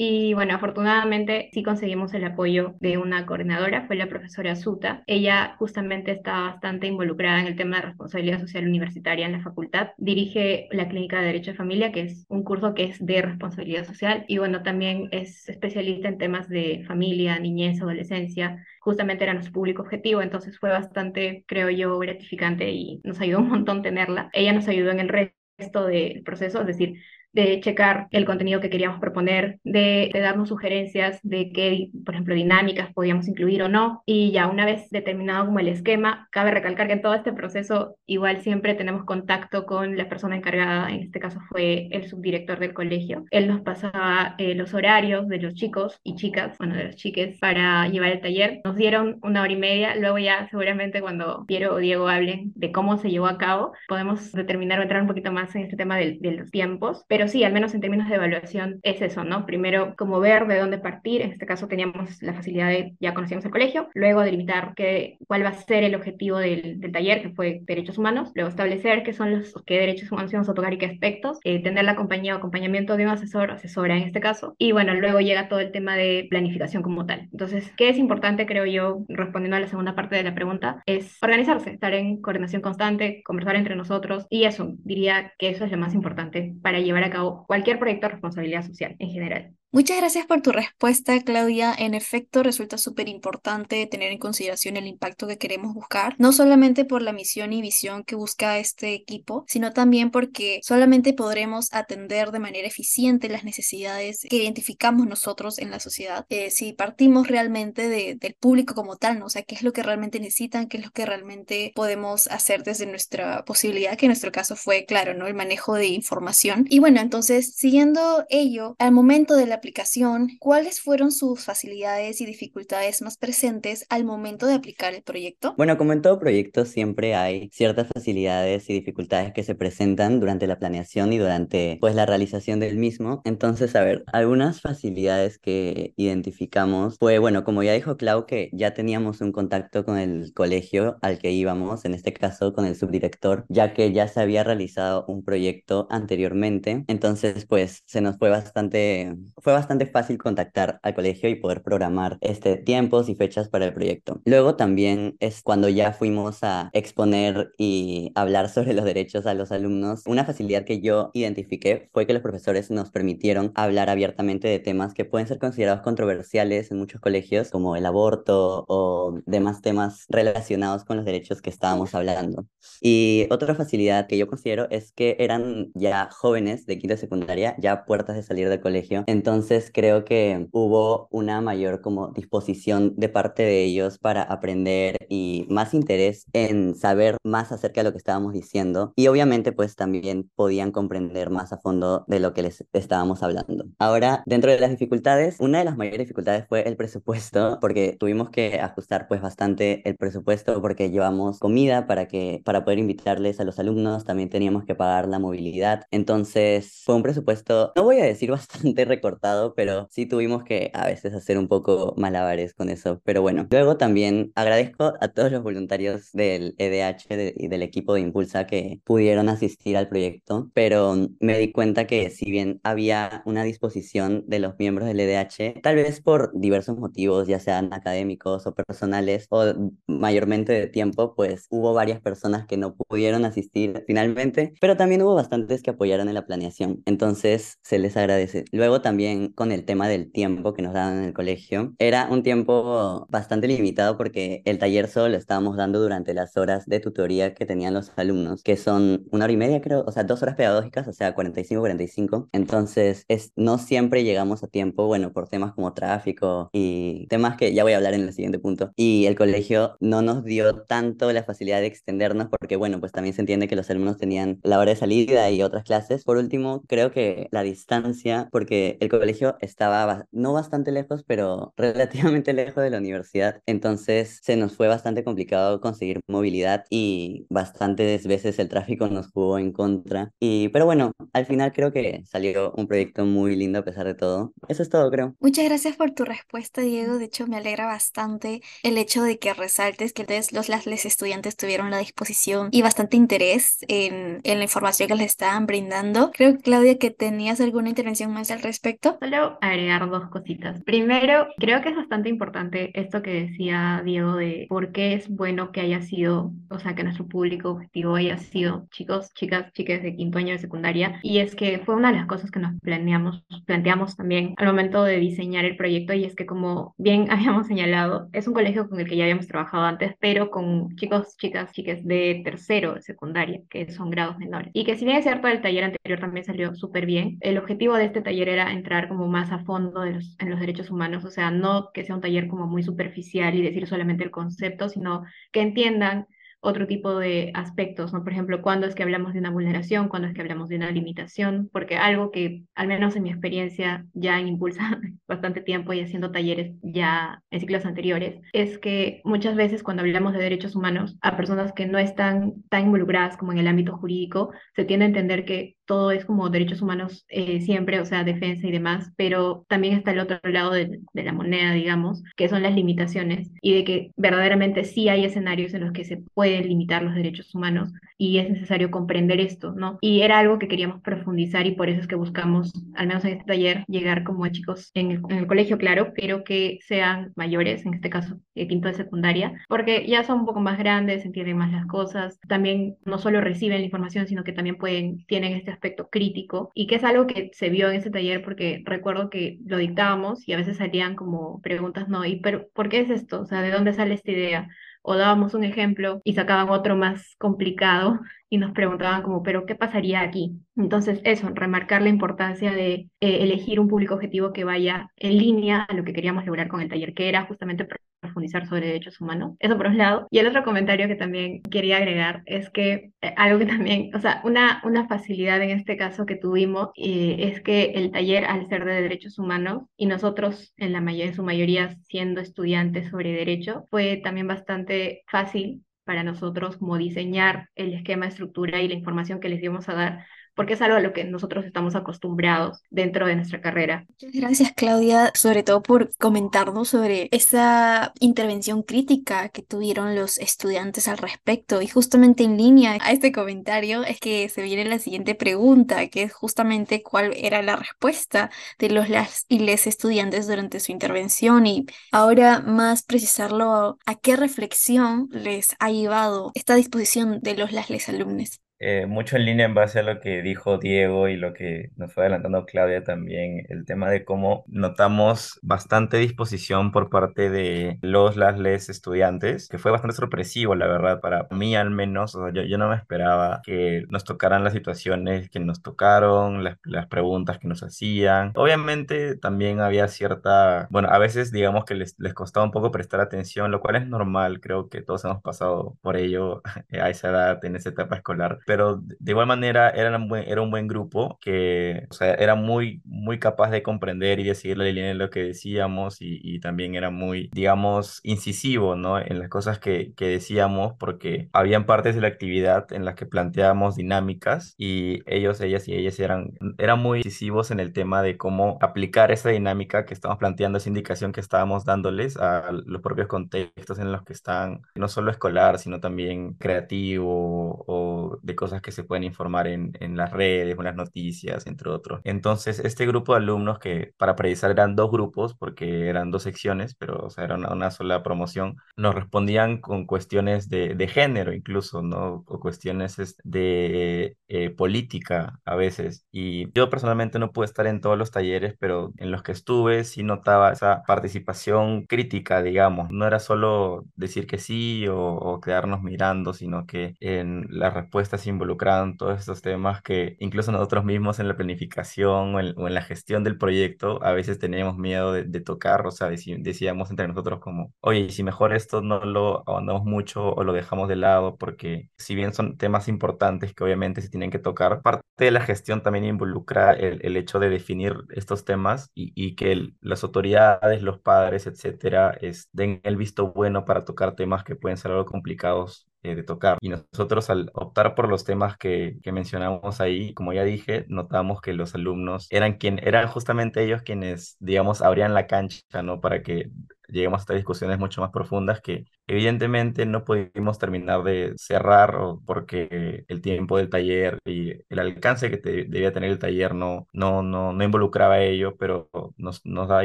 y 0.00 0.32
bueno, 0.32 0.54
afortunadamente 0.54 1.50
sí 1.52 1.64
conseguimos 1.64 2.14
el 2.14 2.24
apoyo 2.24 2.76
de 2.78 2.98
una 2.98 3.26
coordinadora, 3.26 3.84
fue 3.88 3.96
la 3.96 4.08
profesora 4.08 4.54
Suta. 4.54 5.02
Ella 5.08 5.56
justamente 5.58 6.12
está 6.12 6.42
bastante 6.42 6.86
involucrada 6.86 7.40
en 7.40 7.48
el 7.48 7.56
tema 7.56 7.78
de 7.78 7.82
responsabilidad 7.86 8.38
social 8.38 8.68
universitaria 8.68 9.26
en 9.26 9.32
la 9.32 9.42
facultad. 9.42 9.88
Dirige 9.96 10.68
la 10.70 10.88
Clínica 10.88 11.18
de 11.18 11.26
Derecho 11.26 11.50
de 11.50 11.56
Familia, 11.56 11.90
que 11.90 12.02
es 12.02 12.26
un 12.28 12.44
curso 12.44 12.74
que 12.74 12.84
es 12.84 13.04
de 13.04 13.22
responsabilidad 13.22 13.86
social. 13.86 14.24
Y 14.28 14.38
bueno, 14.38 14.62
también 14.62 15.08
es 15.10 15.48
especialista 15.48 16.06
en 16.06 16.18
temas 16.18 16.48
de 16.48 16.84
familia, 16.86 17.36
niñez, 17.40 17.82
adolescencia. 17.82 18.64
Justamente 18.80 19.24
era 19.24 19.34
nuestro 19.34 19.52
público 19.52 19.82
objetivo, 19.82 20.22
entonces 20.22 20.60
fue 20.60 20.70
bastante, 20.70 21.42
creo 21.48 21.70
yo, 21.70 21.98
gratificante 21.98 22.70
y 22.70 23.00
nos 23.02 23.20
ayudó 23.20 23.40
un 23.40 23.48
montón 23.48 23.82
tenerla. 23.82 24.30
Ella 24.32 24.52
nos 24.52 24.68
ayudó 24.68 24.92
en 24.92 25.00
el 25.00 25.08
resto 25.08 25.86
del 25.86 26.22
proceso, 26.22 26.60
es 26.60 26.68
decir, 26.68 27.00
de 27.32 27.60
checar 27.60 28.08
el 28.10 28.24
contenido 28.24 28.60
que 28.60 28.70
queríamos 28.70 29.00
proponer, 29.00 29.58
de, 29.64 30.10
darnos 30.14 30.48
sugerencias 30.48 31.20
de 31.22 31.52
qué, 31.52 31.90
por 32.04 32.14
ejemplo, 32.14 32.34
dinámicas 32.34 32.92
podíamos 32.92 33.28
incluir 33.28 33.62
o 33.62 33.68
no. 33.68 34.02
Y 34.06 34.32
ya 34.32 34.48
una 34.48 34.64
vez 34.64 34.90
determinado 34.90 35.46
como 35.46 35.60
el 35.60 35.68
esquema, 35.68 36.28
cabe 36.30 36.50
recalcar 36.50 36.86
que 36.86 36.94
en 36.94 37.02
todo 37.02 37.14
este 37.14 37.32
proceso 37.32 37.96
igual 38.06 38.40
siempre 38.40 38.74
tenemos 38.74 39.04
contacto 39.04 39.66
con 39.66 39.96
la 39.96 40.08
persona 40.08 40.36
encargada, 40.36 40.90
en 40.90 41.02
este 41.02 41.20
caso 41.20 41.40
fue 41.48 41.88
el 41.92 42.08
subdirector 42.08 42.58
del 42.58 42.74
colegio. 42.74 43.24
Él 43.30 43.48
nos 43.48 43.60
pasaba 43.60 44.34
eh, 44.38 44.54
los 44.54 44.74
horarios 44.74 45.28
de 45.28 45.38
los 45.38 45.54
chicos 45.54 46.00
y 46.02 46.16
chicas, 46.16 46.56
bueno, 46.58 46.74
de 46.76 46.84
los 46.84 46.96
chiques, 46.96 47.38
para 47.38 47.86
llevar 47.88 48.10
el 48.10 48.20
taller. 48.20 48.60
Nos 48.64 48.76
dieron 48.76 49.18
una 49.22 49.42
hora 49.42 49.52
y 49.52 49.56
media, 49.56 49.96
luego 49.96 50.18
ya 50.18 50.48
seguramente 50.48 51.00
cuando 51.00 51.44
Piero 51.46 51.74
o 51.74 51.78
Diego 51.78 52.08
hablen 52.08 52.52
de 52.54 52.72
cómo 52.72 52.98
se 52.98 53.10
llevó 53.10 53.26
a 53.26 53.38
cabo, 53.38 53.72
podemos 53.88 54.32
determinar 54.32 54.80
o 54.80 54.82
entrar 54.82 55.02
un 55.02 55.08
poquito 55.08 55.32
más 55.32 55.54
en 55.54 55.62
este 55.62 55.76
tema 55.76 55.96
de, 55.96 56.18
de 56.20 56.32
los 56.32 56.50
tiempos. 56.50 57.04
Pero 57.08 57.17
sí, 57.26 57.42
al 57.42 57.52
menos 57.52 57.74
en 57.74 57.80
términos 57.80 58.08
de 58.08 58.14
evaluación, 58.14 58.78
es 58.82 59.02
eso, 59.02 59.24
¿no? 59.24 59.46
Primero, 59.46 59.94
como 59.96 60.20
ver 60.20 60.46
de 60.46 60.58
dónde 60.58 60.78
partir. 60.78 61.22
En 61.22 61.32
este 61.32 61.46
caso 61.46 61.66
teníamos 61.66 62.22
la 62.22 62.34
facilidad 62.34 62.68
de, 62.68 62.94
ya 63.00 63.14
conocíamos 63.14 63.44
el 63.44 63.50
colegio, 63.50 63.88
luego 63.94 64.20
delimitar 64.20 64.74
qué, 64.76 65.16
cuál 65.26 65.44
va 65.44 65.48
a 65.48 65.54
ser 65.54 65.84
el 65.84 65.94
objetivo 65.94 66.38
del, 66.38 66.80
del 66.80 66.92
taller, 66.92 67.22
que 67.22 67.30
fue 67.30 67.60
derechos 67.62 67.98
humanos, 67.98 68.30
luego 68.34 68.50
establecer 68.50 69.02
qué 69.02 69.12
son 69.12 69.32
los 69.32 69.54
qué 69.66 69.78
derechos 69.78 70.12
humanos 70.12 70.32
vamos 70.32 70.48
a 70.48 70.54
tocar 70.54 70.72
y 70.72 70.78
qué 70.78 70.86
aspectos, 70.86 71.38
eh, 71.44 71.62
tener 71.62 71.84
la 71.84 71.96
compañía 71.96 72.34
o 72.34 72.38
acompañamiento 72.38 72.96
de 72.96 73.04
un 73.04 73.10
asesor, 73.10 73.50
asesora 73.50 73.96
en 73.96 74.04
este 74.04 74.20
caso, 74.20 74.54
y 74.58 74.72
bueno, 74.72 74.94
luego 74.94 75.20
llega 75.20 75.48
todo 75.48 75.60
el 75.60 75.72
tema 75.72 75.96
de 75.96 76.26
planificación 76.30 76.82
como 76.82 77.06
tal. 77.06 77.28
Entonces, 77.32 77.72
¿qué 77.76 77.88
es 77.88 77.98
importante, 77.98 78.46
creo 78.46 78.66
yo, 78.66 79.04
respondiendo 79.08 79.56
a 79.56 79.60
la 79.60 79.68
segunda 79.68 79.94
parte 79.94 80.16
de 80.16 80.22
la 80.22 80.34
pregunta? 80.34 80.82
Es 80.86 81.18
organizarse, 81.22 81.70
estar 81.70 81.94
en 81.94 82.20
coordinación 82.20 82.62
constante, 82.62 83.22
conversar 83.24 83.56
entre 83.56 83.76
nosotros, 83.76 84.26
y 84.30 84.44
eso, 84.44 84.74
diría 84.84 85.32
que 85.38 85.50
eso 85.50 85.64
es 85.64 85.70
lo 85.70 85.78
más 85.78 85.94
importante 85.94 86.54
para 86.62 86.80
llevar 86.80 87.04
a 87.04 87.07
cabo 87.10 87.46
cualquier 87.46 87.78
proyecto 87.78 88.06
de 88.06 88.12
responsabilidad 88.14 88.66
social 88.66 88.96
en 88.98 89.10
general. 89.10 89.57
Muchas 89.70 89.98
gracias 89.98 90.24
por 90.24 90.40
tu 90.40 90.50
respuesta, 90.50 91.20
Claudia. 91.20 91.74
En 91.76 91.92
efecto, 91.92 92.42
resulta 92.42 92.78
súper 92.78 93.06
importante 93.06 93.86
tener 93.86 94.10
en 94.10 94.18
consideración 94.18 94.78
el 94.78 94.86
impacto 94.86 95.26
que 95.26 95.36
queremos 95.36 95.74
buscar, 95.74 96.14
no 96.18 96.32
solamente 96.32 96.86
por 96.86 97.02
la 97.02 97.12
misión 97.12 97.52
y 97.52 97.60
visión 97.60 98.02
que 98.02 98.16
busca 98.16 98.58
este 98.58 98.94
equipo, 98.94 99.44
sino 99.46 99.74
también 99.74 100.10
porque 100.10 100.60
solamente 100.62 101.12
podremos 101.12 101.68
atender 101.72 102.30
de 102.30 102.38
manera 102.38 102.66
eficiente 102.66 103.28
las 103.28 103.44
necesidades 103.44 104.26
que 104.30 104.36
identificamos 104.36 105.06
nosotros 105.06 105.58
en 105.58 105.70
la 105.70 105.80
sociedad 105.80 106.24
eh, 106.30 106.50
si 106.50 106.72
partimos 106.72 107.28
realmente 107.28 107.88
del 107.88 108.34
público 108.40 108.74
como 108.74 108.96
tal, 108.96 109.18
¿no? 109.18 109.26
O 109.26 109.30
sea, 109.30 109.42
qué 109.42 109.54
es 109.54 109.62
lo 109.62 109.74
que 109.74 109.82
realmente 109.82 110.18
necesitan, 110.18 110.68
qué 110.68 110.78
es 110.78 110.84
lo 110.84 110.90
que 110.92 111.04
realmente 111.04 111.72
podemos 111.74 112.26
hacer 112.28 112.62
desde 112.62 112.86
nuestra 112.86 113.44
posibilidad, 113.44 113.98
que 113.98 114.06
en 114.06 114.10
nuestro 114.10 114.32
caso 114.32 114.56
fue, 114.56 114.86
claro, 114.86 115.12
¿no? 115.12 115.26
El 115.26 115.34
manejo 115.34 115.74
de 115.74 115.88
información. 115.88 116.64
Y 116.70 116.78
bueno, 116.78 117.00
entonces, 117.00 117.54
siguiendo 117.54 118.24
ello, 118.30 118.74
al 118.78 118.92
momento 118.92 119.34
de 119.34 119.46
la 119.46 119.57
aplicación, 119.58 120.30
¿cuáles 120.40 120.80
fueron 120.80 121.12
sus 121.12 121.44
facilidades 121.44 122.20
y 122.20 122.26
dificultades 122.26 123.02
más 123.02 123.18
presentes 123.18 123.86
al 123.90 124.04
momento 124.04 124.46
de 124.46 124.54
aplicar 124.54 124.94
el 124.94 125.02
proyecto? 125.02 125.54
Bueno, 125.56 125.76
como 125.76 125.92
en 125.92 126.02
todo 126.02 126.18
proyecto, 126.18 126.64
siempre 126.64 127.14
hay 127.14 127.50
ciertas 127.52 127.88
facilidades 127.88 128.68
y 128.70 128.72
dificultades 128.72 129.32
que 129.32 129.42
se 129.42 129.54
presentan 129.54 130.20
durante 130.20 130.46
la 130.46 130.58
planeación 130.58 131.12
y 131.12 131.18
durante 131.18 131.78
pues 131.80 131.94
la 131.94 132.06
realización 132.06 132.60
del 132.60 132.78
mismo. 132.78 133.20
Entonces, 133.24 133.76
a 133.76 133.82
ver, 133.82 134.04
algunas 134.12 134.60
facilidades 134.60 135.38
que 135.38 135.92
identificamos 135.96 136.96
fue, 136.98 137.18
bueno, 137.18 137.44
como 137.44 137.62
ya 137.62 137.72
dijo 137.72 137.96
Clau, 137.96 138.26
que 138.26 138.50
ya 138.52 138.74
teníamos 138.74 139.20
un 139.20 139.32
contacto 139.32 139.84
con 139.84 139.98
el 139.98 140.32
colegio 140.34 140.96
al 141.02 141.18
que 141.18 141.32
íbamos, 141.32 141.84
en 141.84 141.94
este 141.94 142.12
caso 142.12 142.52
con 142.52 142.64
el 142.64 142.76
subdirector, 142.76 143.44
ya 143.48 143.74
que 143.74 143.92
ya 143.92 144.08
se 144.08 144.20
había 144.20 144.44
realizado 144.44 145.04
un 145.06 145.24
proyecto 145.24 145.86
anteriormente. 145.90 146.84
Entonces, 146.86 147.46
pues 147.46 147.82
se 147.86 148.00
nos 148.00 148.18
fue 148.18 148.30
bastante, 148.30 149.14
bastante 149.54 149.86
fácil 149.86 150.18
contactar 150.18 150.80
al 150.82 150.94
colegio 150.94 151.28
y 151.28 151.34
poder 151.34 151.62
programar 151.62 152.18
este, 152.20 152.56
tiempos 152.56 153.08
y 153.08 153.14
fechas 153.14 153.48
para 153.48 153.66
el 153.66 153.72
proyecto. 153.72 154.20
Luego 154.24 154.56
también 154.56 155.16
es 155.20 155.42
cuando 155.42 155.68
ya 155.68 155.92
fuimos 155.92 156.42
a 156.42 156.70
exponer 156.72 157.52
y 157.58 158.12
hablar 158.14 158.48
sobre 158.48 158.74
los 158.74 158.84
derechos 158.84 159.26
a 159.26 159.34
los 159.34 159.52
alumnos. 159.52 160.02
Una 160.06 160.24
facilidad 160.24 160.64
que 160.64 160.80
yo 160.80 161.10
identifiqué 161.14 161.88
fue 161.92 162.06
que 162.06 162.12
los 162.12 162.22
profesores 162.22 162.70
nos 162.70 162.90
permitieron 162.90 163.52
hablar 163.54 163.90
abiertamente 163.90 164.48
de 164.48 164.58
temas 164.58 164.94
que 164.94 165.04
pueden 165.04 165.26
ser 165.26 165.38
considerados 165.38 165.82
controversiales 165.82 166.70
en 166.70 166.78
muchos 166.78 167.00
colegios, 167.00 167.50
como 167.50 167.76
el 167.76 167.86
aborto 167.86 168.64
o 168.68 169.18
demás 169.26 169.62
temas 169.62 170.04
relacionados 170.08 170.84
con 170.84 170.96
los 170.96 171.06
derechos 171.06 171.40
que 171.42 171.50
estábamos 171.50 171.94
hablando. 171.94 172.46
Y 172.80 173.26
otra 173.30 173.54
facilidad 173.54 174.06
que 174.06 174.18
yo 174.18 174.26
considero 174.26 174.68
es 174.70 174.92
que 174.92 175.16
eran 175.18 175.70
ya 175.74 176.08
jóvenes 176.10 176.66
de 176.66 176.78
quinta 176.78 176.96
secundaria, 176.96 177.54
ya 177.58 177.84
puertas 177.84 178.16
de 178.16 178.22
salir 178.22 178.48
del 178.48 178.60
colegio. 178.60 179.04
Entonces, 179.06 179.37
entonces 179.38 179.70
creo 179.72 180.04
que 180.04 180.48
hubo 180.50 181.06
una 181.12 181.40
mayor 181.40 181.80
como 181.80 182.08
disposición 182.08 182.94
de 182.96 183.08
parte 183.08 183.44
de 183.44 183.62
ellos 183.62 183.96
para 183.96 184.22
aprender 184.22 184.96
y 185.08 185.46
más 185.48 185.74
interés 185.74 186.26
en 186.32 186.74
saber 186.74 187.18
más 187.22 187.52
acerca 187.52 187.80
de 187.80 187.84
lo 187.84 187.92
que 187.92 187.98
estábamos 187.98 188.32
diciendo 188.32 188.92
y 188.96 189.06
obviamente 189.06 189.52
pues 189.52 189.76
también 189.76 190.28
podían 190.34 190.72
comprender 190.72 191.30
más 191.30 191.52
a 191.52 191.58
fondo 191.58 192.04
de 192.08 192.18
lo 192.18 192.34
que 192.34 192.42
les 192.42 192.64
estábamos 192.72 193.22
hablando. 193.22 193.66
Ahora, 193.78 194.24
dentro 194.26 194.50
de 194.50 194.58
las 194.58 194.70
dificultades, 194.70 195.36
una 195.38 195.58
de 195.60 195.64
las 195.64 195.76
mayores 195.76 196.00
dificultades 196.00 196.44
fue 196.48 196.66
el 196.66 196.76
presupuesto 196.76 197.58
porque 197.60 197.96
tuvimos 197.96 198.30
que 198.30 198.60
ajustar 198.60 199.06
pues 199.06 199.20
bastante 199.20 199.88
el 199.88 199.96
presupuesto 199.96 200.60
porque 200.60 200.90
llevamos 200.90 201.38
comida 201.38 201.86
para 201.86 202.08
que 202.08 202.42
para 202.44 202.64
poder 202.64 202.80
invitarles 202.80 203.38
a 203.38 203.44
los 203.44 203.60
alumnos, 203.60 204.04
también 204.04 204.30
teníamos 204.30 204.64
que 204.64 204.74
pagar 204.74 205.06
la 205.06 205.20
movilidad. 205.20 205.86
Entonces, 205.92 206.82
fue 206.84 206.96
un 206.96 207.04
presupuesto, 207.04 207.72
no 207.76 207.84
voy 207.84 208.00
a 208.00 208.04
decir 208.04 208.30
bastante 208.48 208.84
recortado 208.84 209.27
pero 209.56 209.88
sí 209.90 210.06
tuvimos 210.06 210.44
que 210.44 210.70
a 210.74 210.86
veces 210.86 211.14
hacer 211.14 211.38
un 211.38 211.48
poco 211.48 211.94
malabares 211.96 212.54
con 212.54 212.68
eso. 212.68 213.00
Pero 213.04 213.22
bueno, 213.22 213.46
luego 213.50 213.76
también 213.76 214.32
agradezco 214.34 214.94
a 215.00 215.08
todos 215.08 215.32
los 215.32 215.42
voluntarios 215.42 216.10
del 216.12 216.54
EDH 216.58 217.34
y 217.36 217.48
del 217.48 217.62
equipo 217.62 217.94
de 217.94 218.00
Impulsa 218.00 218.46
que 218.46 218.80
pudieron 218.84 219.28
asistir 219.28 219.76
al 219.76 219.88
proyecto, 219.88 220.50
pero 220.54 220.94
me 221.20 221.38
di 221.38 221.52
cuenta 221.52 221.86
que 221.86 222.10
si 222.10 222.30
bien 222.30 222.60
había 222.64 223.22
una 223.26 223.44
disposición 223.44 224.24
de 224.26 224.38
los 224.38 224.58
miembros 224.58 224.88
del 224.88 225.00
EDH, 225.00 225.60
tal 225.62 225.76
vez 225.76 226.00
por 226.00 226.30
diversos 226.38 226.78
motivos, 226.78 227.28
ya 227.28 227.40
sean 227.40 227.72
académicos 227.72 228.46
o 228.46 228.54
personales 228.54 229.26
o 229.30 229.44
mayormente 229.86 230.52
de 230.52 230.66
tiempo, 230.66 231.14
pues 231.14 231.46
hubo 231.50 231.74
varias 231.74 232.00
personas 232.00 232.46
que 232.46 232.56
no 232.56 232.74
pudieron 232.76 233.24
asistir 233.24 233.84
finalmente, 233.86 234.54
pero 234.60 234.76
también 234.76 235.02
hubo 235.02 235.14
bastantes 235.14 235.62
que 235.62 235.70
apoyaron 235.70 236.08
en 236.08 236.14
la 236.14 236.26
planeación, 236.26 236.82
entonces 236.86 237.58
se 237.62 237.78
les 237.78 237.96
agradece. 237.96 238.44
Luego 238.52 238.80
también 238.82 239.17
con 239.34 239.52
el 239.52 239.64
tema 239.64 239.88
del 239.88 240.10
tiempo 240.10 240.54
que 240.54 240.62
nos 240.62 240.72
daban 240.72 240.98
en 240.98 241.04
el 241.04 241.12
colegio, 241.12 241.74
era 241.78 242.08
un 242.10 242.22
tiempo 242.22 243.06
bastante 243.10 243.48
limitado 243.48 243.96
porque 243.96 244.42
el 244.44 244.58
taller 244.58 244.88
solo 244.88 245.08
lo 245.10 245.16
estábamos 245.16 245.56
dando 245.56 245.80
durante 245.80 246.14
las 246.14 246.36
horas 246.36 246.66
de 246.66 246.80
tutoría 246.80 247.34
que 247.34 247.46
tenían 247.46 247.74
los 247.74 247.92
alumnos, 247.96 248.42
que 248.42 248.56
son 248.56 249.06
una 249.10 249.24
hora 249.24 249.32
y 249.32 249.36
media 249.36 249.60
creo, 249.60 249.84
o 249.86 249.92
sea, 249.92 250.04
dos 250.04 250.22
horas 250.22 250.36
pedagógicas, 250.36 250.88
o 250.88 250.92
sea, 250.92 251.14
45-45, 251.14 252.28
entonces 252.32 253.04
es, 253.08 253.32
no 253.36 253.58
siempre 253.58 254.04
llegamos 254.04 254.42
a 254.42 254.48
tiempo, 254.48 254.86
bueno, 254.86 255.12
por 255.12 255.28
temas 255.28 255.54
como 255.54 255.72
tráfico 255.74 256.50
y 256.52 257.06
temas 257.08 257.36
que 257.36 257.52
ya 257.52 257.62
voy 257.62 257.72
a 257.72 257.76
hablar 257.76 257.94
en 257.94 258.02
el 258.02 258.12
siguiente 258.12 258.38
punto, 258.38 258.72
y 258.76 259.06
el 259.06 259.16
colegio 259.16 259.76
no 259.80 260.02
nos 260.02 260.24
dio 260.24 260.62
tanto 260.62 261.12
la 261.12 261.24
facilidad 261.24 261.60
de 261.60 261.66
extendernos 261.66 262.28
porque, 262.28 262.56
bueno, 262.56 262.80
pues 262.80 262.92
también 262.92 263.14
se 263.14 263.22
entiende 263.22 263.48
que 263.48 263.56
los 263.56 263.70
alumnos 263.70 263.96
tenían 263.98 264.40
la 264.42 264.58
hora 264.58 264.70
de 264.70 264.76
salida 264.76 265.30
y 265.30 265.42
otras 265.42 265.64
clases. 265.64 266.04
Por 266.04 266.16
último, 266.16 266.62
creo 266.66 266.90
que 266.90 267.28
la 267.30 267.42
distancia, 267.42 268.28
porque 268.32 268.76
el 268.80 268.88
colegio 268.88 269.07
estaba 269.40 270.06
no 270.12 270.32
bastante 270.32 270.72
lejos, 270.72 271.04
pero 271.06 271.52
relativamente 271.56 272.32
lejos 272.32 272.62
de 272.62 272.70
la 272.70 272.78
universidad, 272.78 273.42
entonces 273.46 274.20
se 274.22 274.36
nos 274.36 274.56
fue 274.56 274.68
bastante 274.68 275.04
complicado 275.04 275.60
conseguir 275.60 276.00
movilidad 276.06 276.64
y 276.70 277.26
bastantes 277.30 278.06
veces 278.06 278.38
el 278.38 278.48
tráfico 278.48 278.88
nos 278.88 279.10
jugó 279.10 279.38
en 279.38 279.52
contra. 279.52 280.12
Y, 280.20 280.48
pero 280.48 280.64
bueno, 280.64 280.92
al 281.12 281.26
final 281.26 281.52
creo 281.52 281.72
que 281.72 282.02
salió 282.06 282.52
un 282.56 282.66
proyecto 282.66 283.04
muy 283.04 283.36
lindo 283.36 283.60
a 283.60 283.64
pesar 283.64 283.86
de 283.86 283.94
todo. 283.94 284.32
Eso 284.48 284.62
es 284.62 284.68
todo, 284.68 284.90
creo. 284.90 285.14
Muchas 285.20 285.44
gracias 285.44 285.76
por 285.76 285.90
tu 285.92 286.04
respuesta, 286.04 286.62
Diego. 286.62 286.98
De 286.98 287.06
hecho, 287.06 287.26
me 287.26 287.36
alegra 287.36 287.66
bastante 287.66 288.42
el 288.62 288.78
hecho 288.78 289.02
de 289.02 289.18
que 289.18 289.34
resaltes 289.34 289.92
que 289.92 290.06
los, 290.32 290.48
los 290.48 290.84
estudiantes 290.84 291.36
tuvieron 291.36 291.70
la 291.70 291.78
disposición 291.78 292.48
y 292.50 292.62
bastante 292.62 292.96
interés 292.96 293.58
en, 293.68 294.20
en 294.22 294.38
la 294.38 294.44
información 294.44 294.88
que 294.88 294.94
les 294.94 295.06
estaban 295.06 295.46
brindando. 295.46 296.10
Creo, 296.12 296.38
Claudia, 296.38 296.78
que 296.78 296.90
tenías 296.90 297.40
alguna 297.40 297.68
intervención 297.68 298.12
más 298.12 298.30
al 298.30 298.42
respecto. 298.42 298.97
Solo 299.00 299.38
agregar 299.40 299.88
dos 299.88 300.08
cositas. 300.08 300.62
Primero, 300.64 301.28
creo 301.36 301.62
que 301.62 301.68
es 301.68 301.76
bastante 301.76 302.08
importante 302.08 302.72
esto 302.78 303.00
que 303.00 303.26
decía 303.26 303.80
Diego 303.84 304.16
de 304.16 304.46
por 304.48 304.72
qué 304.72 304.94
es 304.94 305.08
bueno 305.08 305.52
que 305.52 305.60
haya 305.60 305.82
sido, 305.82 306.32
o 306.50 306.58
sea, 306.58 306.74
que 306.74 306.82
nuestro 306.82 307.06
público 307.06 307.50
objetivo 307.50 307.94
haya 307.94 308.18
sido 308.18 308.66
chicos, 308.72 309.14
chicas, 309.14 309.52
chicas 309.52 309.82
de 309.84 309.94
quinto 309.94 310.18
año 310.18 310.32
de 310.32 310.40
secundaria. 310.40 310.98
Y 311.04 311.18
es 311.18 311.36
que 311.36 311.60
fue 311.60 311.76
una 311.76 311.92
de 311.92 311.98
las 311.98 312.06
cosas 312.06 312.32
que 312.32 312.40
nos 312.40 312.58
planeamos, 312.60 313.24
planteamos 313.46 313.96
también 313.96 314.34
al 314.36 314.46
momento 314.46 314.82
de 314.82 314.98
diseñar 314.98 315.44
el 315.44 315.56
proyecto 315.56 315.92
y 315.94 316.04
es 316.04 316.16
que 316.16 316.26
como 316.26 316.74
bien 316.76 317.08
habíamos 317.10 317.46
señalado, 317.46 318.08
es 318.12 318.26
un 318.26 318.34
colegio 318.34 318.68
con 318.68 318.80
el 318.80 318.88
que 318.88 318.96
ya 318.96 319.04
habíamos 319.04 319.28
trabajado 319.28 319.64
antes, 319.64 319.94
pero 320.00 320.30
con 320.30 320.74
chicos, 320.74 321.16
chicas, 321.16 321.52
chicas 321.52 321.84
de 321.84 322.20
tercero 322.24 322.74
de 322.74 322.82
secundaria, 322.82 323.42
que 323.48 323.70
son 323.70 323.90
grados 323.90 324.18
menores. 324.18 324.50
Y 324.54 324.64
que 324.64 324.76
si 324.76 324.84
bien 324.84 324.96
es 324.96 325.04
cierto, 325.04 325.28
el 325.28 325.40
taller 325.40 325.64
anterior 325.64 326.00
también 326.00 326.24
salió 326.24 326.54
súper 326.56 326.84
bien, 326.84 327.16
el 327.20 327.38
objetivo 327.38 327.76
de 327.76 327.84
este 327.84 328.02
taller 328.02 328.28
era 328.28 328.52
entrar 328.52 328.77
como 328.86 329.08
más 329.08 329.32
a 329.32 329.40
fondo 329.40 329.84
en 329.84 330.30
los 330.30 330.38
derechos 330.38 330.70
humanos, 330.70 331.04
o 331.04 331.10
sea, 331.10 331.32
no 331.32 331.70
que 331.72 331.84
sea 331.84 331.96
un 331.96 332.00
taller 332.00 332.28
como 332.28 332.46
muy 332.46 332.62
superficial 332.62 333.34
y 333.34 333.42
decir 333.42 333.66
solamente 333.66 334.04
el 334.04 334.12
concepto, 334.12 334.68
sino 334.68 335.04
que 335.32 335.40
entiendan 335.40 336.06
otro 336.40 336.66
tipo 336.66 336.96
de 336.98 337.32
aspectos, 337.34 337.92
¿no? 337.92 338.04
Por 338.04 338.12
ejemplo, 338.12 338.42
cuándo 338.42 338.66
es 338.66 338.74
que 338.74 338.82
hablamos 338.82 339.12
de 339.12 339.18
una 339.18 339.30
vulneración, 339.30 339.88
cuándo 339.88 340.06
es 340.08 340.14
que 340.14 340.20
hablamos 340.20 340.48
de 340.48 340.56
una 340.56 340.70
limitación, 340.70 341.48
porque 341.52 341.76
algo 341.76 342.10
que, 342.12 342.44
al 342.54 342.68
menos 342.68 342.94
en 342.94 343.02
mi 343.02 343.10
experiencia, 343.10 343.86
ya 343.92 344.20
Impulsa 344.20 344.80
bastante 345.08 345.40
tiempo 345.40 345.72
y 345.72 345.80
haciendo 345.80 346.12
talleres 346.12 346.54
ya 346.62 347.22
en 347.30 347.40
ciclos 347.40 347.66
anteriores, 347.66 348.20
es 348.32 348.58
que 348.58 349.00
muchas 349.04 349.34
veces 349.34 349.62
cuando 349.62 349.82
hablamos 349.82 350.12
de 350.12 350.20
derechos 350.20 350.54
humanos 350.54 350.96
a 351.00 351.16
personas 351.16 351.52
que 351.52 351.66
no 351.66 351.78
están 351.78 352.34
tan 352.48 352.66
involucradas 352.66 353.16
como 353.16 353.32
en 353.32 353.38
el 353.38 353.48
ámbito 353.48 353.76
jurídico, 353.76 354.32
se 354.54 354.64
tiende 354.64 354.84
a 354.84 354.88
entender 354.88 355.24
que 355.24 355.56
todo 355.68 355.90
es 355.92 356.06
como 356.06 356.30
derechos 356.30 356.62
humanos 356.62 357.04
eh, 357.10 357.42
siempre, 357.42 357.78
o 357.78 357.84
sea, 357.84 358.02
defensa 358.02 358.46
y 358.46 358.50
demás, 358.50 358.90
pero 358.96 359.44
también 359.48 359.74
está 359.74 359.92
el 359.92 360.00
otro 360.00 360.18
lado 360.24 360.52
de, 360.52 360.80
de, 360.94 361.02
la 361.02 361.12
moneda, 361.12 361.52
digamos, 361.52 362.02
que 362.16 362.28
son 362.28 362.42
las 362.42 362.54
limitaciones 362.54 363.30
y 363.42 363.54
de 363.54 363.64
que 363.64 363.92
verdaderamente 363.96 364.64
sí 364.64 364.88
hay 364.88 365.04
escenarios 365.04 365.52
en 365.52 365.60
los 365.60 365.72
que 365.72 365.84
se 365.84 365.98
pueden 366.14 366.48
limitar 366.48 366.82
los 366.82 366.94
derechos 366.94 367.34
humanos 367.34 367.70
y 367.98 368.18
es 368.18 368.30
necesario 368.30 368.70
comprender 368.70 369.20
esto, 369.20 369.52
¿no? 369.52 369.76
Y 369.82 370.00
era 370.00 370.18
algo 370.18 370.38
que 370.38 370.48
queríamos 370.48 370.80
profundizar 370.80 371.46
y 371.46 371.52
por 371.56 371.68
eso 371.68 371.80
es 371.80 371.86
que 371.86 371.96
buscamos, 371.96 372.52
al 372.74 372.86
menos 372.86 373.04
en 373.04 373.12
este 373.12 373.24
taller, 373.24 373.64
llegar 373.68 374.04
como 374.04 374.24
a 374.24 374.32
chicos 374.32 374.70
en 374.72 374.92
el, 374.92 375.02
en 375.10 375.18
el 375.18 375.26
colegio, 375.26 375.58
claro, 375.58 375.92
pero 375.94 376.24
que 376.24 376.60
sean 376.66 377.12
mayores, 377.14 377.66
en 377.66 377.74
este 377.74 377.90
caso, 377.90 378.18
de 378.34 378.48
quinto 378.48 378.68
de 378.68 378.74
secundaria, 378.74 379.34
porque 379.48 379.86
ya 379.86 380.02
son 380.04 380.20
un 380.20 380.26
poco 380.26 380.40
más 380.40 380.58
grandes, 380.58 381.04
entienden 381.04 381.36
más 381.36 381.52
las 381.52 381.66
cosas, 381.66 382.18
también 382.26 382.76
no 382.86 382.98
solo 382.98 383.20
reciben 383.20 383.58
la 383.58 383.64
información, 383.64 384.06
sino 384.06 384.24
que 384.24 384.32
también 384.32 384.56
pueden, 384.56 385.04
tienen 385.06 385.34
este 385.34 385.57
aspecto 385.58 385.88
crítico 385.90 386.50
y 386.54 386.66
que 386.66 386.76
es 386.76 386.84
algo 386.84 387.06
que 387.06 387.30
se 387.34 387.50
vio 387.50 387.68
en 387.68 387.76
ese 387.76 387.90
taller 387.90 388.22
porque 388.22 388.62
recuerdo 388.64 389.10
que 389.10 389.38
lo 389.44 389.58
dictábamos 389.58 390.26
y 390.28 390.32
a 390.32 390.36
veces 390.36 390.56
salían 390.58 390.94
como 390.96 391.40
preguntas, 391.42 391.88
no, 391.88 392.04
¿y 392.04 392.20
pero 392.20 392.48
por 392.54 392.68
qué 392.68 392.80
es 392.80 392.90
esto? 392.90 393.20
O 393.22 393.26
sea, 393.26 393.42
¿de 393.42 393.50
dónde 393.50 393.72
sale 393.74 393.94
esta 393.94 394.10
idea? 394.12 394.48
O 394.82 394.96
dábamos 394.96 395.34
un 395.34 395.44
ejemplo 395.44 396.00
y 396.04 396.14
sacaban 396.14 396.48
otro 396.48 396.76
más 396.76 397.14
complicado 397.18 398.00
y 398.30 398.38
nos 398.38 398.52
preguntaban 398.52 399.02
como, 399.02 399.22
pero 399.22 399.46
¿qué 399.46 399.54
pasaría 399.54 400.00
aquí? 400.02 400.38
Entonces, 400.56 401.00
eso, 401.04 401.30
remarcar 401.34 401.82
la 401.82 401.88
importancia 401.88 402.52
de 402.52 402.88
eh, 403.00 403.22
elegir 403.22 403.60
un 403.60 403.68
público 403.68 403.94
objetivo 403.94 404.32
que 404.32 404.44
vaya 404.44 404.88
en 404.96 405.18
línea 405.18 405.62
a 405.62 405.74
lo 405.74 405.84
que 405.84 405.92
queríamos 405.92 406.26
lograr 406.26 406.48
con 406.48 406.60
el 406.60 406.68
taller, 406.68 406.94
que 406.94 407.08
era 407.08 407.26
justamente 407.26 407.66
profundizar 408.00 408.46
sobre 408.46 408.66
derechos 408.66 409.00
humanos. 409.00 409.34
Eso 409.38 409.56
por 409.56 409.66
un 409.66 409.78
lado. 409.78 410.06
Y 410.10 410.18
el 410.18 410.26
otro 410.26 410.44
comentario 410.44 410.88
que 410.88 410.94
también 410.94 411.42
quería 411.42 411.78
agregar 411.78 412.22
es 412.26 412.50
que 412.50 412.92
eh, 413.00 413.14
algo 413.16 413.38
que 413.38 413.46
también, 413.46 413.94
o 413.94 414.00
sea, 414.00 414.20
una, 414.24 414.60
una 414.64 414.86
facilidad 414.86 415.42
en 415.42 415.50
este 415.50 415.76
caso 415.76 416.06
que 416.06 416.16
tuvimos 416.16 416.68
eh, 416.76 417.16
es 417.20 417.40
que 417.42 417.72
el 417.74 417.90
taller, 417.90 418.24
al 418.24 418.48
ser 418.48 418.64
de 418.64 418.82
derechos 418.82 419.18
humanos, 419.18 419.64
y 419.76 419.86
nosotros 419.86 420.52
en, 420.56 420.72
la 420.72 420.80
mayoría, 420.80 421.06
en 421.06 421.14
su 421.14 421.22
mayoría 421.22 421.76
siendo 421.88 422.20
estudiantes 422.20 422.90
sobre 422.90 423.12
derecho, 423.12 423.64
fue 423.70 423.96
también 424.02 424.26
bastante 424.26 425.02
fácil 425.06 425.64
para 425.84 426.02
nosotros 426.02 426.58
como 426.58 426.76
diseñar 426.76 427.48
el 427.54 427.72
esquema, 427.72 428.06
estructura 428.06 428.60
y 428.60 428.68
la 428.68 428.74
información 428.74 429.20
que 429.20 429.30
les 429.30 429.42
íbamos 429.42 429.68
a 429.70 429.74
dar 429.74 430.06
porque 430.38 430.54
es 430.54 430.62
algo 430.62 430.76
a 430.76 430.80
lo 430.80 430.92
que 430.92 431.02
nosotros 431.02 431.44
estamos 431.44 431.74
acostumbrados 431.74 432.62
dentro 432.70 433.08
de 433.08 433.16
nuestra 433.16 433.40
carrera. 433.40 433.86
Gracias, 434.00 434.52
Claudia, 434.54 435.10
sobre 435.14 435.42
todo 435.42 435.64
por 435.64 435.92
comentarnos 435.96 436.68
sobre 436.68 437.08
esa 437.10 437.92
intervención 437.98 438.62
crítica 438.62 439.30
que 439.30 439.42
tuvieron 439.42 439.96
los 439.96 440.16
estudiantes 440.18 440.86
al 440.86 440.98
respecto. 440.98 441.60
Y 441.60 441.66
justamente 441.66 442.22
en 442.22 442.36
línea 442.36 442.78
a 442.80 442.92
este 442.92 443.10
comentario 443.10 443.82
es 443.82 443.98
que 443.98 444.28
se 444.28 444.42
viene 444.42 444.64
la 444.64 444.78
siguiente 444.78 445.16
pregunta, 445.16 445.88
que 445.88 446.04
es 446.04 446.12
justamente 446.12 446.84
cuál 446.84 447.14
era 447.16 447.42
la 447.42 447.56
respuesta 447.56 448.30
de 448.60 448.70
los 448.70 448.88
las 448.88 449.26
y 449.28 449.40
les 449.40 449.66
estudiantes 449.66 450.28
durante 450.28 450.60
su 450.60 450.70
intervención 450.70 451.48
y 451.48 451.66
ahora 451.90 452.38
más 452.38 452.84
precisarlo 452.84 453.78
a 453.86 453.94
qué 453.96 454.14
reflexión 454.14 455.08
les 455.10 455.56
ha 455.58 455.72
llevado 455.72 456.30
esta 456.36 456.54
disposición 456.54 457.18
de 457.22 457.36
los 457.36 457.50
las 457.50 457.70
les 457.70 457.88
alumnos. 457.88 458.40
Eh, 458.60 458.86
mucho 458.86 459.16
en 459.16 459.24
línea 459.24 459.46
en 459.46 459.54
base 459.54 459.78
a 459.78 459.82
lo 459.84 460.00
que 460.00 460.20
dijo 460.22 460.58
Diego 460.58 461.08
y 461.08 461.16
lo 461.16 461.32
que 461.32 461.70
nos 461.76 461.92
fue 461.92 462.04
adelantando 462.04 462.44
Claudia 462.44 462.82
también, 462.82 463.46
el 463.48 463.64
tema 463.64 463.88
de 463.88 464.04
cómo 464.04 464.44
notamos 464.48 465.38
bastante 465.42 465.98
disposición 465.98 466.72
por 466.72 466.90
parte 466.90 467.30
de 467.30 467.78
los, 467.82 468.16
las, 468.16 468.38
les 468.38 468.68
estudiantes, 468.68 469.48
que 469.48 469.58
fue 469.58 469.70
bastante 469.70 469.94
sorpresivo, 469.96 470.56
la 470.56 470.66
verdad, 470.66 471.00
para 471.00 471.28
mí 471.30 471.54
al 471.54 471.70
menos, 471.70 472.16
o 472.16 472.24
sea, 472.24 472.32
yo, 472.32 472.42
yo 472.42 472.58
no 472.58 472.68
me 472.68 472.74
esperaba 472.76 473.42
que 473.44 473.84
nos 473.90 474.02
tocaran 474.04 474.42
las 474.42 474.54
situaciones 474.54 475.30
que 475.30 475.38
nos 475.38 475.62
tocaron, 475.62 476.42
las, 476.42 476.58
las 476.64 476.86
preguntas 476.88 477.38
que 477.38 477.46
nos 477.46 477.62
hacían. 477.62 478.32
Obviamente 478.34 479.16
también 479.16 479.60
había 479.60 479.86
cierta, 479.86 480.66
bueno, 480.70 480.88
a 480.90 480.98
veces 480.98 481.30
digamos 481.30 481.64
que 481.64 481.74
les, 481.74 481.94
les 481.98 482.14
costaba 482.14 482.44
un 482.44 482.52
poco 482.52 482.72
prestar 482.72 483.00
atención, 483.00 483.52
lo 483.52 483.60
cual 483.60 483.76
es 483.76 483.86
normal, 483.86 484.40
creo 484.40 484.68
que 484.68 484.82
todos 484.82 485.04
hemos 485.04 485.22
pasado 485.22 485.76
por 485.80 485.96
ello 485.96 486.42
a 486.72 486.90
esa 486.90 487.10
edad, 487.10 487.44
en 487.44 487.54
esa 487.54 487.68
etapa 487.68 487.96
escolar 487.96 488.40
pero 488.48 488.80
de 488.82 489.12
igual 489.12 489.26
manera 489.26 489.68
era 489.68 489.94
un 489.94 490.08
buen, 490.08 490.24
era 490.26 490.40
un 490.40 490.50
buen 490.50 490.68
grupo 490.68 491.18
que, 491.20 491.86
o 491.90 491.92
sea, 491.92 492.14
era 492.14 492.34
muy, 492.34 492.80
muy 492.86 493.18
capaz 493.18 493.50
de 493.50 493.62
comprender 493.62 494.20
y 494.20 494.24
de 494.24 494.34
seguir 494.34 494.56
la 494.56 494.64
línea 494.64 494.86
de 494.88 494.94
lo 494.94 495.10
que 495.10 495.20
decíamos 495.22 496.00
y, 496.00 496.18
y 496.22 496.40
también 496.40 496.74
era 496.74 496.88
muy, 496.88 497.28
digamos, 497.34 498.00
incisivo, 498.04 498.74
¿no? 498.74 498.98
En 498.98 499.18
las 499.18 499.28
cosas 499.28 499.58
que, 499.58 499.92
que 499.96 500.06
decíamos 500.08 500.72
porque 500.78 501.28
habían 501.34 501.66
partes 501.66 501.94
de 501.94 502.00
la 502.00 502.08
actividad 502.08 502.72
en 502.72 502.86
las 502.86 502.94
que 502.94 503.04
planteábamos 503.04 503.76
dinámicas 503.76 504.54
y 504.56 505.02
ellos, 505.04 505.42
ellas 505.42 505.68
y 505.68 505.74
ellas 505.74 506.00
eran, 506.00 506.30
eran 506.56 506.80
muy 506.80 507.00
incisivos 507.00 507.50
en 507.50 507.60
el 507.60 507.74
tema 507.74 508.02
de 508.02 508.16
cómo 508.16 508.56
aplicar 508.62 509.10
esa 509.12 509.28
dinámica 509.28 509.84
que 509.84 509.92
estamos 509.92 510.16
planteando, 510.16 510.56
esa 510.56 510.70
indicación 510.70 511.12
que 511.12 511.20
estábamos 511.20 511.66
dándoles 511.66 512.16
a 512.16 512.50
los 512.52 512.80
propios 512.80 513.08
contextos 513.08 513.78
en 513.78 513.92
los 513.92 514.04
que 514.04 514.14
están, 514.14 514.62
no 514.74 514.88
solo 514.88 515.10
escolar, 515.10 515.58
sino 515.58 515.80
también 515.80 516.32
creativo 516.34 517.64
o 517.66 518.18
de 518.22 518.37
cosas 518.38 518.62
que 518.62 518.70
se 518.72 518.84
pueden 518.84 519.02
informar 519.04 519.48
en, 519.48 519.72
en 519.80 519.96
las 519.96 520.12
redes 520.12 520.56
en 520.58 520.64
las 520.64 520.76
noticias, 520.76 521.46
entre 521.46 521.70
otros. 521.70 522.00
Entonces, 522.04 522.58
este 522.60 522.86
grupo 522.86 523.12
de 523.12 523.18
alumnos 523.18 523.58
que 523.58 523.92
para 523.96 524.16
precisar 524.16 524.50
eran 524.50 524.76
dos 524.76 524.90
grupos, 524.90 525.34
porque 525.34 525.88
eran 525.88 526.10
dos 526.10 526.22
secciones, 526.22 526.74
pero 526.74 527.06
o 527.06 527.10
sea, 527.10 527.24
era 527.24 527.36
una, 527.36 527.52
una 527.52 527.70
sola 527.70 528.02
promoción, 528.02 528.56
nos 528.76 528.94
respondían 528.94 529.60
con 529.60 529.86
cuestiones 529.86 530.48
de, 530.48 530.74
de 530.74 530.88
género 530.88 531.32
incluso, 531.34 531.82
¿no? 531.82 532.24
O 532.26 532.40
cuestiones 532.40 532.96
de 533.24 534.16
eh, 534.28 534.50
política 534.50 535.40
a 535.44 535.56
veces. 535.56 536.06
Y 536.12 536.52
yo 536.52 536.70
personalmente 536.70 537.18
no 537.18 537.32
pude 537.32 537.46
estar 537.46 537.66
en 537.66 537.80
todos 537.80 537.98
los 537.98 538.10
talleres, 538.10 538.54
pero 538.58 538.92
en 538.98 539.10
los 539.10 539.22
que 539.22 539.32
estuve 539.32 539.84
sí 539.84 540.02
notaba 540.02 540.52
esa 540.52 540.82
participación 540.86 541.86
crítica, 541.86 542.42
digamos. 542.42 542.90
No 542.90 543.06
era 543.06 543.18
solo 543.20 543.84
decir 543.96 544.26
que 544.26 544.38
sí 544.38 544.86
o, 544.88 544.98
o 544.98 545.40
quedarnos 545.40 545.82
mirando, 545.82 546.32
sino 546.34 546.66
que 546.66 546.94
en 547.00 547.46
las 547.50 547.74
respuestas 547.74 548.20
involucraban 548.28 548.96
todos 548.96 549.18
estos 549.18 549.42
temas 549.42 549.82
que 549.82 550.16
incluso 550.20 550.52
nosotros 550.52 550.84
mismos 550.84 551.18
en 551.18 551.28
la 551.28 551.36
planificación 551.36 552.34
o 552.34 552.40
en, 552.40 552.74
la 552.74 552.82
gestión 552.82 553.24
del 553.24 553.38
proyecto 553.38 554.02
a 554.04 554.12
veces 554.12 554.38
teníamos 554.38 554.76
miedo 554.78 555.12
de, 555.12 555.24
de 555.24 555.40
tocar, 555.40 555.86
o 555.86 555.90
sea, 555.90 556.08
decíamos 556.08 556.90
entre 556.90 557.08
nosotros 557.08 557.40
como, 557.40 557.72
oye, 557.80 558.00
¿y 558.00 558.10
si 558.10 558.22
mejor 558.22 558.54
esto 558.54 558.80
no 558.82 559.04
lo 559.04 559.42
ahondamos 559.48 559.84
mucho 559.84 560.34
o 560.34 560.44
lo 560.44 560.52
dejamos 560.52 560.88
de 560.88 560.96
lado, 560.96 561.36
porque 561.36 561.90
si 561.96 562.14
bien 562.14 562.32
son 562.32 562.56
temas 562.56 562.88
importantes 562.88 563.54
que 563.54 563.64
obviamente 563.64 564.02
se 564.02 564.08
tienen 564.10 564.30
que 564.30 564.38
tocar, 564.38 564.82
parte 564.82 565.04
de 565.18 565.30
la 565.30 565.40
gestión 565.40 565.82
también 565.82 566.04
involucra 566.04 566.72
el, 566.72 567.16
hecho 567.16 567.38
de 567.38 567.48
definir 567.50 567.94
estos 568.10 568.44
temas 568.44 568.90
y, 568.94 569.34
que 569.36 569.72
las 569.80 570.04
autoridades, 570.04 570.82
los 570.82 571.00
padres, 571.00 571.46
etcétera, 571.46 572.16
es, 572.20 572.48
den 572.52 572.80
el 572.84 572.96
visto 572.96 573.32
bueno 573.32 573.64
para 573.64 573.84
tocar 573.84 574.14
temas 574.14 574.44
que 574.44 574.56
pueden 574.56 574.76
ser 574.76 574.92
algo 574.92 575.06
complicados 575.06 575.88
eh, 576.02 576.14
de 576.14 576.22
tocar. 576.22 576.58
Y 576.60 576.68
nosotros 576.70 577.30
al 577.30 577.50
optar 577.54 577.94
por 577.94 578.08
los 578.08 578.24
temas 578.24 578.56
que, 578.56 578.98
que 579.02 579.12
mencionamos 579.12 579.80
ahí, 579.80 580.14
como 580.14 580.32
ya 580.32 580.44
dije, 580.44 580.84
notamos 580.88 581.40
que 581.40 581.52
los 581.52 581.74
alumnos 581.74 582.26
eran 582.30 582.54
quien, 582.58 582.78
eran 582.86 583.08
justamente 583.08 583.64
ellos 583.64 583.82
quienes, 583.82 584.36
digamos, 584.40 584.82
abrían 584.82 585.14
la 585.14 585.26
cancha, 585.26 585.82
¿no? 585.82 586.00
Para 586.00 586.22
que 586.22 586.50
lleguemos 586.88 587.20
a 587.20 587.22
estas 587.22 587.36
discusiones 587.36 587.78
mucho 587.78 588.00
más 588.00 588.10
profundas 588.10 588.60
que 588.60 588.84
evidentemente 589.06 589.86
no 589.86 590.04
pudimos 590.04 590.58
terminar 590.58 591.02
de 591.02 591.34
cerrar 591.36 591.94
porque 592.26 593.04
el 593.08 593.20
tiempo 593.20 593.56
del 593.58 593.68
taller 593.70 594.18
y 594.24 594.52
el 594.68 594.78
alcance 594.78 595.30
que 595.30 595.36
te- 595.38 595.64
debía 595.64 595.92
tener 595.92 596.10
el 596.10 596.18
taller 596.18 596.54
no, 596.54 596.86
no, 596.92 597.22
no, 597.22 597.52
no 597.52 597.64
involucraba 597.64 598.20
ello, 598.20 598.56
pero 598.56 598.88
nos, 599.16 599.44
nos 599.46 599.68
da 599.68 599.84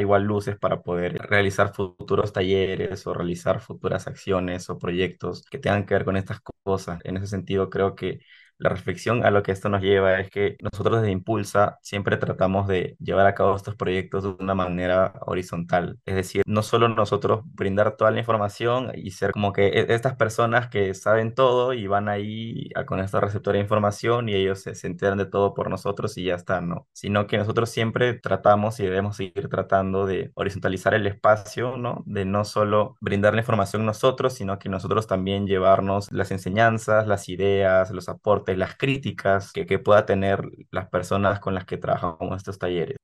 igual 0.00 0.24
luces 0.24 0.56
para 0.58 0.82
poder 0.82 1.14
realizar 1.18 1.72
futuros 1.74 2.32
talleres 2.32 3.06
o 3.06 3.14
realizar 3.14 3.60
futuras 3.60 4.06
acciones 4.06 4.68
o 4.70 4.78
proyectos 4.78 5.44
que 5.50 5.58
tengan 5.58 5.86
que 5.86 5.94
ver 5.94 6.04
con 6.04 6.16
estas 6.16 6.40
cosas. 6.62 7.00
En 7.04 7.16
ese 7.16 7.26
sentido, 7.26 7.70
creo 7.70 7.94
que 7.94 8.20
la 8.58 8.70
reflexión 8.70 9.24
a 9.24 9.30
lo 9.30 9.42
que 9.42 9.52
esto 9.52 9.68
nos 9.68 9.82
lleva 9.82 10.20
es 10.20 10.30
que 10.30 10.56
nosotros 10.60 11.00
desde 11.00 11.12
Impulsa 11.12 11.78
siempre 11.82 12.16
tratamos 12.16 12.66
de 12.68 12.96
llevar 13.00 13.26
a 13.26 13.34
cabo 13.34 13.54
estos 13.56 13.76
proyectos 13.76 14.22
de 14.24 14.30
una 14.42 14.54
manera 14.54 15.14
horizontal. 15.26 15.98
Es 16.04 16.14
decir, 16.14 16.42
no 16.46 16.62
solo 16.62 16.88
nosotros 16.88 17.40
brindar 17.44 17.96
toda 17.96 18.10
la 18.10 18.18
información 18.20 18.92
y 18.94 19.10
ser 19.10 19.32
como 19.32 19.52
que 19.52 19.66
e- 19.68 19.94
estas 19.94 20.16
personas 20.16 20.68
que 20.68 20.94
saben 20.94 21.34
todo 21.34 21.72
y 21.72 21.86
van 21.86 22.08
ahí 22.08 22.70
a- 22.74 22.84
con 22.86 23.00
esta 23.00 23.20
receptora 23.20 23.56
de 23.56 23.62
información 23.62 24.28
y 24.28 24.34
ellos 24.34 24.60
se, 24.62 24.74
se 24.74 24.86
enteran 24.86 25.18
de 25.18 25.26
todo 25.26 25.54
por 25.54 25.70
nosotros 25.70 26.16
y 26.18 26.24
ya 26.24 26.34
está, 26.34 26.60
¿no? 26.60 26.86
Sino 26.92 27.26
que 27.26 27.38
nosotros 27.38 27.70
siempre 27.70 28.14
tratamos 28.14 28.80
y 28.80 28.84
debemos 28.84 29.16
seguir 29.16 29.48
tratando 29.48 30.06
de 30.06 30.30
horizontalizar 30.34 30.94
el 30.94 31.06
espacio, 31.06 31.76
¿no? 31.76 32.02
De 32.06 32.24
no 32.24 32.44
solo 32.44 32.96
brindar 33.00 33.34
la 33.34 33.40
información 33.40 33.84
nosotros, 33.86 34.34
sino 34.34 34.58
que 34.58 34.68
nosotros 34.68 35.06
también 35.06 35.46
llevarnos 35.46 36.10
las 36.12 36.30
enseñanzas, 36.30 37.06
las 37.06 37.28
ideas, 37.28 37.90
los 37.90 38.08
aportes, 38.08 38.53
las 38.56 38.76
críticas 38.76 39.52
que, 39.52 39.66
que 39.66 39.78
pueda 39.78 40.06
tener 40.06 40.42
las 40.70 40.88
personas 40.88 41.40
con 41.40 41.54
las 41.54 41.64
que 41.66 41.78
trabajamos 41.78 42.36
estos 42.36 42.58
talleres. 42.58 42.96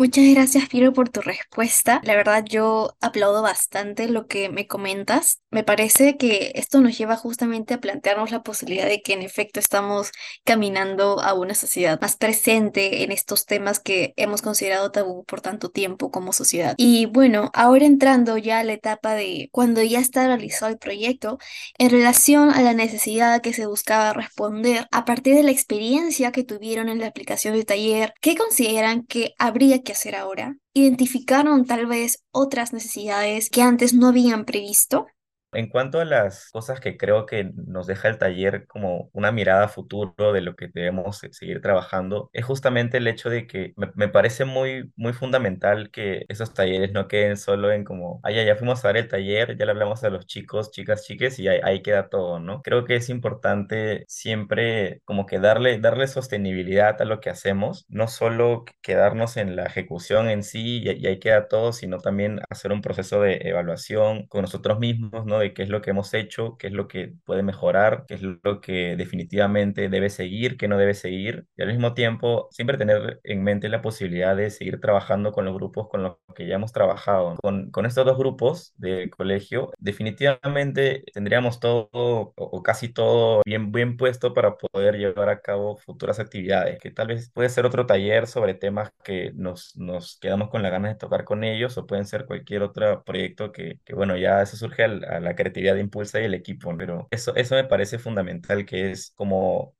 Muchas 0.00 0.26
gracias, 0.32 0.68
Piero, 0.68 0.92
por 0.92 1.08
tu 1.08 1.20
respuesta. 1.22 2.00
La 2.04 2.14
verdad, 2.14 2.44
yo 2.44 2.96
aplaudo 3.00 3.42
bastante 3.42 4.08
lo 4.08 4.28
que 4.28 4.48
me 4.48 4.68
comentas. 4.68 5.42
Me 5.50 5.64
parece 5.64 6.16
que 6.16 6.52
esto 6.54 6.80
nos 6.80 6.96
lleva 6.96 7.16
justamente 7.16 7.74
a 7.74 7.80
plantearnos 7.80 8.30
la 8.30 8.44
posibilidad 8.44 8.86
de 8.86 9.02
que 9.02 9.14
en 9.14 9.22
efecto 9.22 9.58
estamos 9.58 10.12
caminando 10.44 11.18
a 11.20 11.34
una 11.34 11.54
sociedad 11.56 12.00
más 12.00 12.16
presente 12.16 13.02
en 13.02 13.10
estos 13.10 13.44
temas 13.44 13.80
que 13.80 14.14
hemos 14.16 14.40
considerado 14.40 14.92
tabú 14.92 15.24
por 15.24 15.40
tanto 15.40 15.68
tiempo 15.70 16.12
como 16.12 16.32
sociedad. 16.32 16.74
Y 16.76 17.06
bueno, 17.06 17.50
ahora 17.52 17.84
entrando 17.84 18.38
ya 18.38 18.60
a 18.60 18.64
la 18.64 18.74
etapa 18.74 19.14
de 19.14 19.48
cuando 19.50 19.82
ya 19.82 19.98
está 19.98 20.28
realizado 20.28 20.70
el 20.70 20.78
proyecto, 20.78 21.38
en 21.76 21.90
relación 21.90 22.50
a 22.50 22.62
la 22.62 22.72
necesidad 22.72 23.40
que 23.42 23.52
se 23.52 23.66
buscaba 23.66 24.12
responder 24.12 24.86
a 24.92 25.04
partir 25.04 25.34
de 25.34 25.42
la 25.42 25.50
experiencia 25.50 26.30
que 26.30 26.44
tuvieron 26.44 26.88
en 26.88 27.00
la 27.00 27.08
aplicación 27.08 27.54
del 27.54 27.66
taller, 27.66 28.14
¿qué 28.20 28.36
consideran 28.36 29.04
que 29.04 29.34
habría 29.38 29.82
que 29.82 29.87
hacer 29.92 30.16
ahora? 30.16 30.56
¿Identificaron 30.74 31.66
tal 31.66 31.86
vez 31.86 32.24
otras 32.30 32.72
necesidades 32.72 33.50
que 33.50 33.62
antes 33.62 33.94
no 33.94 34.08
habían 34.08 34.44
previsto? 34.44 35.06
En 35.52 35.68
cuanto 35.70 35.98
a 35.98 36.04
las 36.04 36.50
cosas 36.50 36.78
que 36.78 36.98
creo 36.98 37.24
que 37.24 37.50
nos 37.56 37.86
deja 37.86 38.08
el 38.08 38.18
taller 38.18 38.66
como 38.66 39.08
una 39.14 39.32
mirada 39.32 39.64
a 39.64 39.68
futuro 39.68 40.32
de 40.34 40.42
lo 40.42 40.54
que 40.56 40.68
debemos 40.68 41.18
se- 41.18 41.32
seguir 41.32 41.62
trabajando, 41.62 42.28
es 42.34 42.44
justamente 42.44 42.98
el 42.98 43.08
hecho 43.08 43.30
de 43.30 43.46
que 43.46 43.72
me, 43.76 44.08
parece 44.08 44.44
muy, 44.44 44.92
muy 44.96 45.14
fundamental 45.14 45.90
que 45.90 46.26
esos 46.28 46.52
talleres 46.52 46.92
no 46.92 47.08
queden 47.08 47.38
solo 47.38 47.72
en 47.72 47.84
como, 47.84 48.20
ah, 48.24 48.30
ya, 48.30 48.56
fuimos 48.56 48.84
a 48.84 48.88
dar 48.88 48.98
el 48.98 49.08
taller, 49.08 49.56
ya 49.56 49.64
le 49.64 49.70
hablamos 49.72 50.04
a 50.04 50.10
los 50.10 50.26
chicos, 50.26 50.70
chicas, 50.70 51.04
chiques 51.06 51.38
y 51.38 51.48
ahí, 51.48 51.60
ahí 51.64 51.82
queda 51.82 52.10
todo, 52.10 52.40
¿no? 52.40 52.60
Creo 52.62 52.84
que 52.84 52.96
es 52.96 53.08
importante 53.08 54.04
siempre 54.06 55.00
como 55.06 55.24
que 55.26 55.38
darle, 55.40 55.78
darle 55.80 56.08
sostenibilidad 56.08 57.00
a 57.00 57.04
lo 57.06 57.20
que 57.20 57.30
hacemos, 57.30 57.86
no 57.88 58.06
solo 58.08 58.64
quedarnos 58.82 59.36
en 59.38 59.56
la 59.56 59.64
ejecución 59.64 60.28
en 60.28 60.42
sí 60.42 60.82
y, 60.84 60.90
y 60.90 61.06
ahí 61.06 61.18
queda 61.20 61.48
todo, 61.48 61.72
sino 61.72 61.98
también 61.98 62.40
hacer 62.50 62.70
un 62.72 62.82
proceso 62.82 63.20
de 63.22 63.38
evaluación 63.44 64.26
con 64.26 64.42
nosotros 64.42 64.78
mismos, 64.78 65.24
¿no? 65.26 65.37
De 65.40 65.54
qué 65.54 65.62
es 65.62 65.68
lo 65.68 65.80
que 65.82 65.90
hemos 65.90 66.12
hecho, 66.14 66.56
qué 66.58 66.68
es 66.68 66.72
lo 66.72 66.88
que 66.88 67.14
puede 67.24 67.42
mejorar, 67.42 68.04
qué 68.06 68.14
es 68.14 68.22
lo 68.22 68.60
que 68.60 68.96
definitivamente 68.96 69.88
debe 69.88 70.10
seguir, 70.10 70.56
qué 70.56 70.68
no 70.68 70.78
debe 70.78 70.94
seguir. 70.94 71.46
Y 71.56 71.62
al 71.62 71.68
mismo 71.68 71.94
tiempo, 71.94 72.48
siempre 72.50 72.76
tener 72.78 73.20
en 73.24 73.42
mente 73.44 73.68
la 73.68 73.82
posibilidad 73.82 74.36
de 74.36 74.50
seguir 74.50 74.80
trabajando 74.80 75.32
con 75.32 75.44
los 75.44 75.54
grupos 75.54 75.88
con 75.88 76.02
los 76.02 76.16
que 76.34 76.46
ya 76.46 76.54
hemos 76.56 76.72
trabajado. 76.72 77.36
Con, 77.42 77.70
con 77.70 77.86
estos 77.86 78.04
dos 78.06 78.18
grupos 78.18 78.74
de 78.76 79.10
colegio, 79.10 79.70
definitivamente 79.78 81.04
tendríamos 81.12 81.60
todo 81.60 81.88
o, 81.92 82.62
casi 82.62 82.88
todo 82.88 83.42
bien, 83.44 83.72
bien 83.72 83.96
puesto 83.96 84.34
para 84.34 84.56
poder 84.56 84.96
llevar 84.96 85.28
a 85.28 85.40
cabo 85.40 85.76
futuras 85.78 86.18
actividades, 86.20 86.78
que 86.78 86.90
tal 86.90 87.08
vez 87.08 87.30
puede 87.32 87.48
ser 87.48 87.66
otro 87.66 87.86
taller 87.86 88.26
sobre 88.26 88.54
temas 88.54 88.90
que 89.04 89.32
nos, 89.34 89.76
nos 89.76 90.18
quedamos 90.20 90.48
con 90.50 90.62
la 90.62 90.70
ganas 90.70 90.92
de 90.92 90.98
tocar 90.98 91.24
con 91.24 91.44
ellos 91.44 91.76
o 91.78 91.86
pueden 91.86 92.06
ser 92.06 92.26
cualquier 92.26 92.62
otro 92.62 93.02
proyecto 93.04 93.52
que, 93.52 93.78
que 93.84 93.94
bueno, 93.94 94.16
ya 94.16 94.42
eso 94.42 94.56
surge 94.56 94.84
al- 94.84 95.04
a 95.04 95.20
la 95.28 95.36
creatividad 95.36 95.76
Impulsa 95.76 96.20
y 96.20 96.24
el 96.24 96.34
equipo, 96.34 96.76
pero 96.76 97.08
eso, 97.10 97.34
eso 97.36 97.54
me 97.54 97.64
parece 97.64 97.98
fundamental, 97.98 98.66
que 98.66 98.90
es 98.92 99.12
como, 99.16 99.74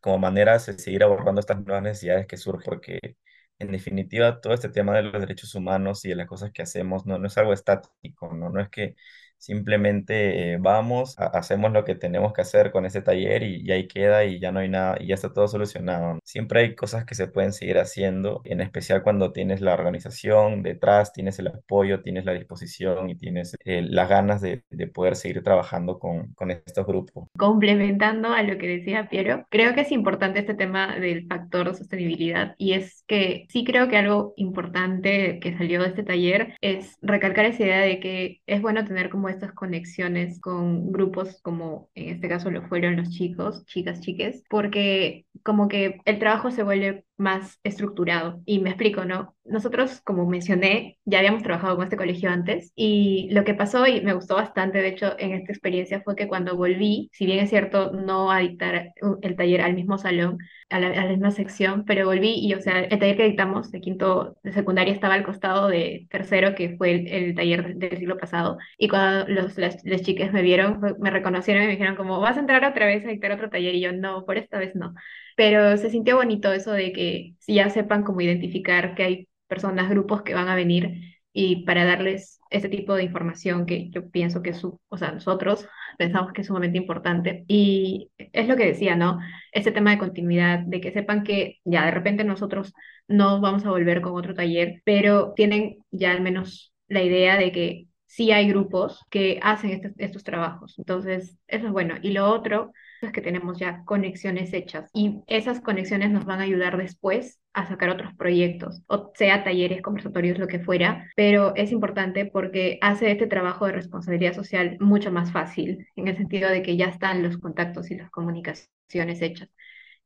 como 0.00 0.18
maneras 0.18 0.66
de 0.66 0.78
seguir 0.78 1.02
abordando 1.04 1.40
estas 1.40 1.62
nuevas 1.64 1.82
necesidades 1.82 2.26
que 2.26 2.36
surgen, 2.36 2.62
porque 2.64 3.16
en 3.58 3.72
definitiva 3.72 4.40
todo 4.40 4.54
este 4.54 4.68
tema 4.68 4.94
de 4.96 5.02
los 5.04 5.20
derechos 5.20 5.54
humanos 5.54 6.04
y 6.04 6.08
de 6.10 6.16
las 6.16 6.26
cosas 6.26 6.50
que 6.52 6.62
hacemos 6.62 7.06
no, 7.06 7.18
no 7.18 7.26
es 7.28 7.38
algo 7.38 7.52
estático, 7.52 8.32
¿no? 8.34 8.50
No 8.50 8.60
es 8.60 8.68
que 8.70 8.96
simplemente 9.42 10.52
eh, 10.54 10.58
vamos, 10.60 11.18
ha- 11.18 11.26
hacemos 11.26 11.72
lo 11.72 11.84
que 11.84 11.94
tenemos 11.94 12.32
que 12.32 12.42
hacer 12.42 12.70
con 12.72 12.86
ese 12.86 13.02
taller 13.02 13.42
y, 13.42 13.62
y 13.62 13.72
ahí 13.72 13.88
queda 13.88 14.24
y 14.24 14.40
ya 14.40 14.52
no 14.52 14.60
hay 14.60 14.68
nada 14.68 14.96
y 15.00 15.08
ya 15.08 15.14
está 15.14 15.32
todo 15.32 15.48
solucionado. 15.48 16.18
Siempre 16.24 16.60
hay 16.60 16.74
cosas 16.74 17.04
que 17.04 17.14
se 17.14 17.26
pueden 17.28 17.52
seguir 17.52 17.78
haciendo, 17.78 18.40
en 18.44 18.60
especial 18.60 19.02
cuando 19.02 19.32
tienes 19.32 19.60
la 19.60 19.74
organización 19.74 20.62
detrás, 20.62 21.12
tienes 21.12 21.38
el 21.38 21.48
apoyo, 21.48 22.02
tienes 22.02 22.24
la 22.24 22.32
disposición 22.32 23.10
y 23.10 23.16
tienes 23.16 23.56
eh, 23.64 23.82
las 23.82 24.08
ganas 24.08 24.40
de, 24.40 24.62
de 24.70 24.86
poder 24.86 25.16
seguir 25.16 25.42
trabajando 25.42 25.98
con, 25.98 26.32
con 26.34 26.50
estos 26.50 26.86
grupos. 26.86 27.28
Complementando 27.36 28.28
a 28.32 28.42
lo 28.42 28.58
que 28.58 28.68
decía 28.68 29.08
Piero, 29.08 29.46
creo 29.50 29.74
que 29.74 29.80
es 29.80 29.90
importante 29.90 30.38
este 30.40 30.54
tema 30.54 30.96
del 30.98 31.26
factor 31.26 31.74
sostenibilidad 31.74 32.54
y 32.58 32.74
es 32.74 33.04
que 33.08 33.46
sí 33.48 33.64
creo 33.64 33.88
que 33.88 33.96
algo 33.96 34.34
importante 34.36 35.40
que 35.40 35.56
salió 35.56 35.80
de 35.82 35.88
este 35.88 36.02
taller 36.04 36.54
es 36.60 36.98
recalcar 37.00 37.46
esa 37.46 37.62
idea 37.64 37.80
de 37.80 38.00
que 38.00 38.42
es 38.46 38.60
bueno 38.60 38.84
tener 38.84 39.08
como 39.10 39.28
estas 39.32 39.52
conexiones 39.52 40.40
con 40.40 40.92
grupos 40.92 41.40
como 41.42 41.90
en 41.94 42.14
este 42.14 42.28
caso 42.28 42.50
lo 42.50 42.66
fueron 42.68 42.96
los 42.96 43.10
chicos, 43.10 43.64
chicas, 43.66 44.00
chiques, 44.00 44.44
porque 44.48 45.26
como 45.42 45.68
que 45.68 46.00
el 46.04 46.18
trabajo 46.18 46.50
se 46.50 46.62
vuelve 46.62 47.04
más 47.22 47.58
estructurado. 47.64 48.40
Y 48.44 48.60
me 48.60 48.70
explico, 48.70 49.04
¿no? 49.04 49.34
Nosotros, 49.44 50.00
como 50.02 50.26
mencioné, 50.26 50.98
ya 51.04 51.18
habíamos 51.18 51.42
trabajado 51.42 51.76
con 51.76 51.84
este 51.84 51.96
colegio 51.96 52.30
antes 52.30 52.72
y 52.76 53.28
lo 53.32 53.44
que 53.44 53.54
pasó 53.54 53.86
y 53.86 54.00
me 54.02 54.14
gustó 54.14 54.36
bastante, 54.36 54.78
de 54.78 54.88
hecho, 54.88 55.14
en 55.18 55.32
esta 55.32 55.52
experiencia 55.52 56.02
fue 56.02 56.16
que 56.16 56.28
cuando 56.28 56.56
volví, 56.56 57.10
si 57.12 57.26
bien 57.26 57.40
es 57.40 57.50
cierto, 57.50 57.92
no 57.92 58.30
a 58.30 58.38
dictar 58.38 58.92
el 59.22 59.36
taller 59.36 59.60
al 59.62 59.74
mismo 59.74 59.98
salón, 59.98 60.38
a 60.70 60.80
la, 60.80 60.88
a 60.88 61.04
la 61.04 61.08
misma 61.10 61.30
sección, 61.30 61.84
pero 61.84 62.06
volví 62.06 62.34
y, 62.40 62.54
o 62.54 62.60
sea, 62.60 62.80
el 62.80 62.98
taller 62.98 63.16
que 63.16 63.24
dictamos 63.24 63.70
de 63.70 63.80
quinto 63.80 64.36
de 64.42 64.52
secundaria 64.52 64.92
estaba 64.94 65.14
al 65.14 65.24
costado 65.24 65.68
de 65.68 66.06
tercero, 66.10 66.54
que 66.54 66.76
fue 66.76 66.92
el, 66.92 67.08
el 67.08 67.34
taller 67.34 67.76
del 67.76 67.98
siglo 67.98 68.18
pasado. 68.18 68.58
Y 68.78 68.88
cuando 68.88 69.26
los, 69.28 69.58
las, 69.58 69.84
las 69.84 70.02
chicas 70.02 70.32
me 70.32 70.42
vieron, 70.42 70.80
me 71.00 71.10
reconocieron 71.10 71.62
y 71.64 71.66
me 71.66 71.72
dijeron 71.72 71.96
como, 71.96 72.20
¿vas 72.20 72.36
a 72.36 72.40
entrar 72.40 72.64
otra 72.64 72.86
vez 72.86 73.04
a 73.04 73.08
dictar 73.08 73.32
otro 73.32 73.50
taller? 73.50 73.74
Y 73.74 73.80
yo, 73.80 73.92
no, 73.92 74.24
por 74.24 74.38
esta 74.38 74.58
vez 74.58 74.74
no. 74.74 74.94
Pero 75.36 75.76
se 75.76 75.90
sintió 75.90 76.16
bonito 76.16 76.52
eso 76.52 76.72
de 76.72 76.92
que 76.92 77.34
ya 77.46 77.70
sepan 77.70 78.02
cómo 78.04 78.20
identificar 78.20 78.94
que 78.94 79.02
hay 79.02 79.28
personas, 79.46 79.90
grupos 79.90 80.22
que 80.22 80.34
van 80.34 80.48
a 80.48 80.54
venir 80.54 81.16
y 81.32 81.64
para 81.64 81.84
darles 81.84 82.40
ese 82.50 82.68
tipo 82.68 82.94
de 82.94 83.04
información 83.04 83.64
que 83.66 83.88
yo 83.90 84.10
pienso 84.10 84.42
que 84.42 84.54
su, 84.54 84.78
o 84.88 84.98
sea, 84.98 85.12
nosotros 85.12 85.66
pensamos 85.98 86.32
que 86.32 86.42
es 86.42 86.46
sumamente 86.46 86.78
importante. 86.78 87.44
Y 87.48 88.10
es 88.18 88.48
lo 88.48 88.56
que 88.56 88.66
decía, 88.66 88.96
¿no? 88.96 89.18
Ese 89.52 89.72
tema 89.72 89.90
de 89.90 89.98
continuidad, 89.98 90.60
de 90.60 90.80
que 90.80 90.92
sepan 90.92 91.24
que 91.24 91.58
ya 91.64 91.84
de 91.86 91.90
repente 91.90 92.24
nosotros 92.24 92.74
no 93.08 93.40
vamos 93.40 93.64
a 93.64 93.70
volver 93.70 94.00
con 94.02 94.14
otro 94.14 94.34
taller, 94.34 94.82
pero 94.84 95.32
tienen 95.34 95.78
ya 95.90 96.12
al 96.12 96.20
menos 96.22 96.74
la 96.88 97.02
idea 97.02 97.36
de 97.38 97.52
que 97.52 97.86
sí 98.12 98.30
hay 98.30 98.46
grupos 98.48 99.00
que 99.08 99.40
hacen 99.42 99.70
estos, 99.70 99.92
estos 99.96 100.22
trabajos. 100.22 100.74
Entonces, 100.78 101.38
eso 101.48 101.66
es 101.66 101.72
bueno. 101.72 101.94
Y 102.02 102.12
lo 102.12 102.28
otro 102.30 102.72
es 103.00 103.10
que 103.10 103.22
tenemos 103.22 103.58
ya 103.58 103.84
conexiones 103.86 104.52
hechas 104.52 104.90
y 104.92 105.22
esas 105.26 105.60
conexiones 105.60 106.10
nos 106.10 106.26
van 106.26 106.40
a 106.40 106.42
ayudar 106.44 106.76
después 106.76 107.40
a 107.54 107.66
sacar 107.66 107.88
otros 107.88 108.12
proyectos, 108.14 108.82
o 108.86 109.12
sea 109.14 109.44
talleres, 109.44 109.82
conversatorios, 109.82 110.38
lo 110.38 110.46
que 110.46 110.60
fuera, 110.60 111.10
pero 111.16 111.54
es 111.56 111.72
importante 111.72 112.26
porque 112.26 112.78
hace 112.80 113.10
este 113.10 113.26
trabajo 113.26 113.66
de 113.66 113.72
responsabilidad 113.72 114.34
social 114.34 114.76
mucho 114.78 115.10
más 115.10 115.32
fácil, 115.32 115.86
en 115.96 116.08
el 116.08 116.16
sentido 116.16 116.48
de 116.50 116.62
que 116.62 116.76
ya 116.76 116.86
están 116.86 117.22
los 117.22 117.38
contactos 117.38 117.90
y 117.90 117.96
las 117.96 118.10
comunicaciones 118.10 119.20
hechas. 119.20 119.48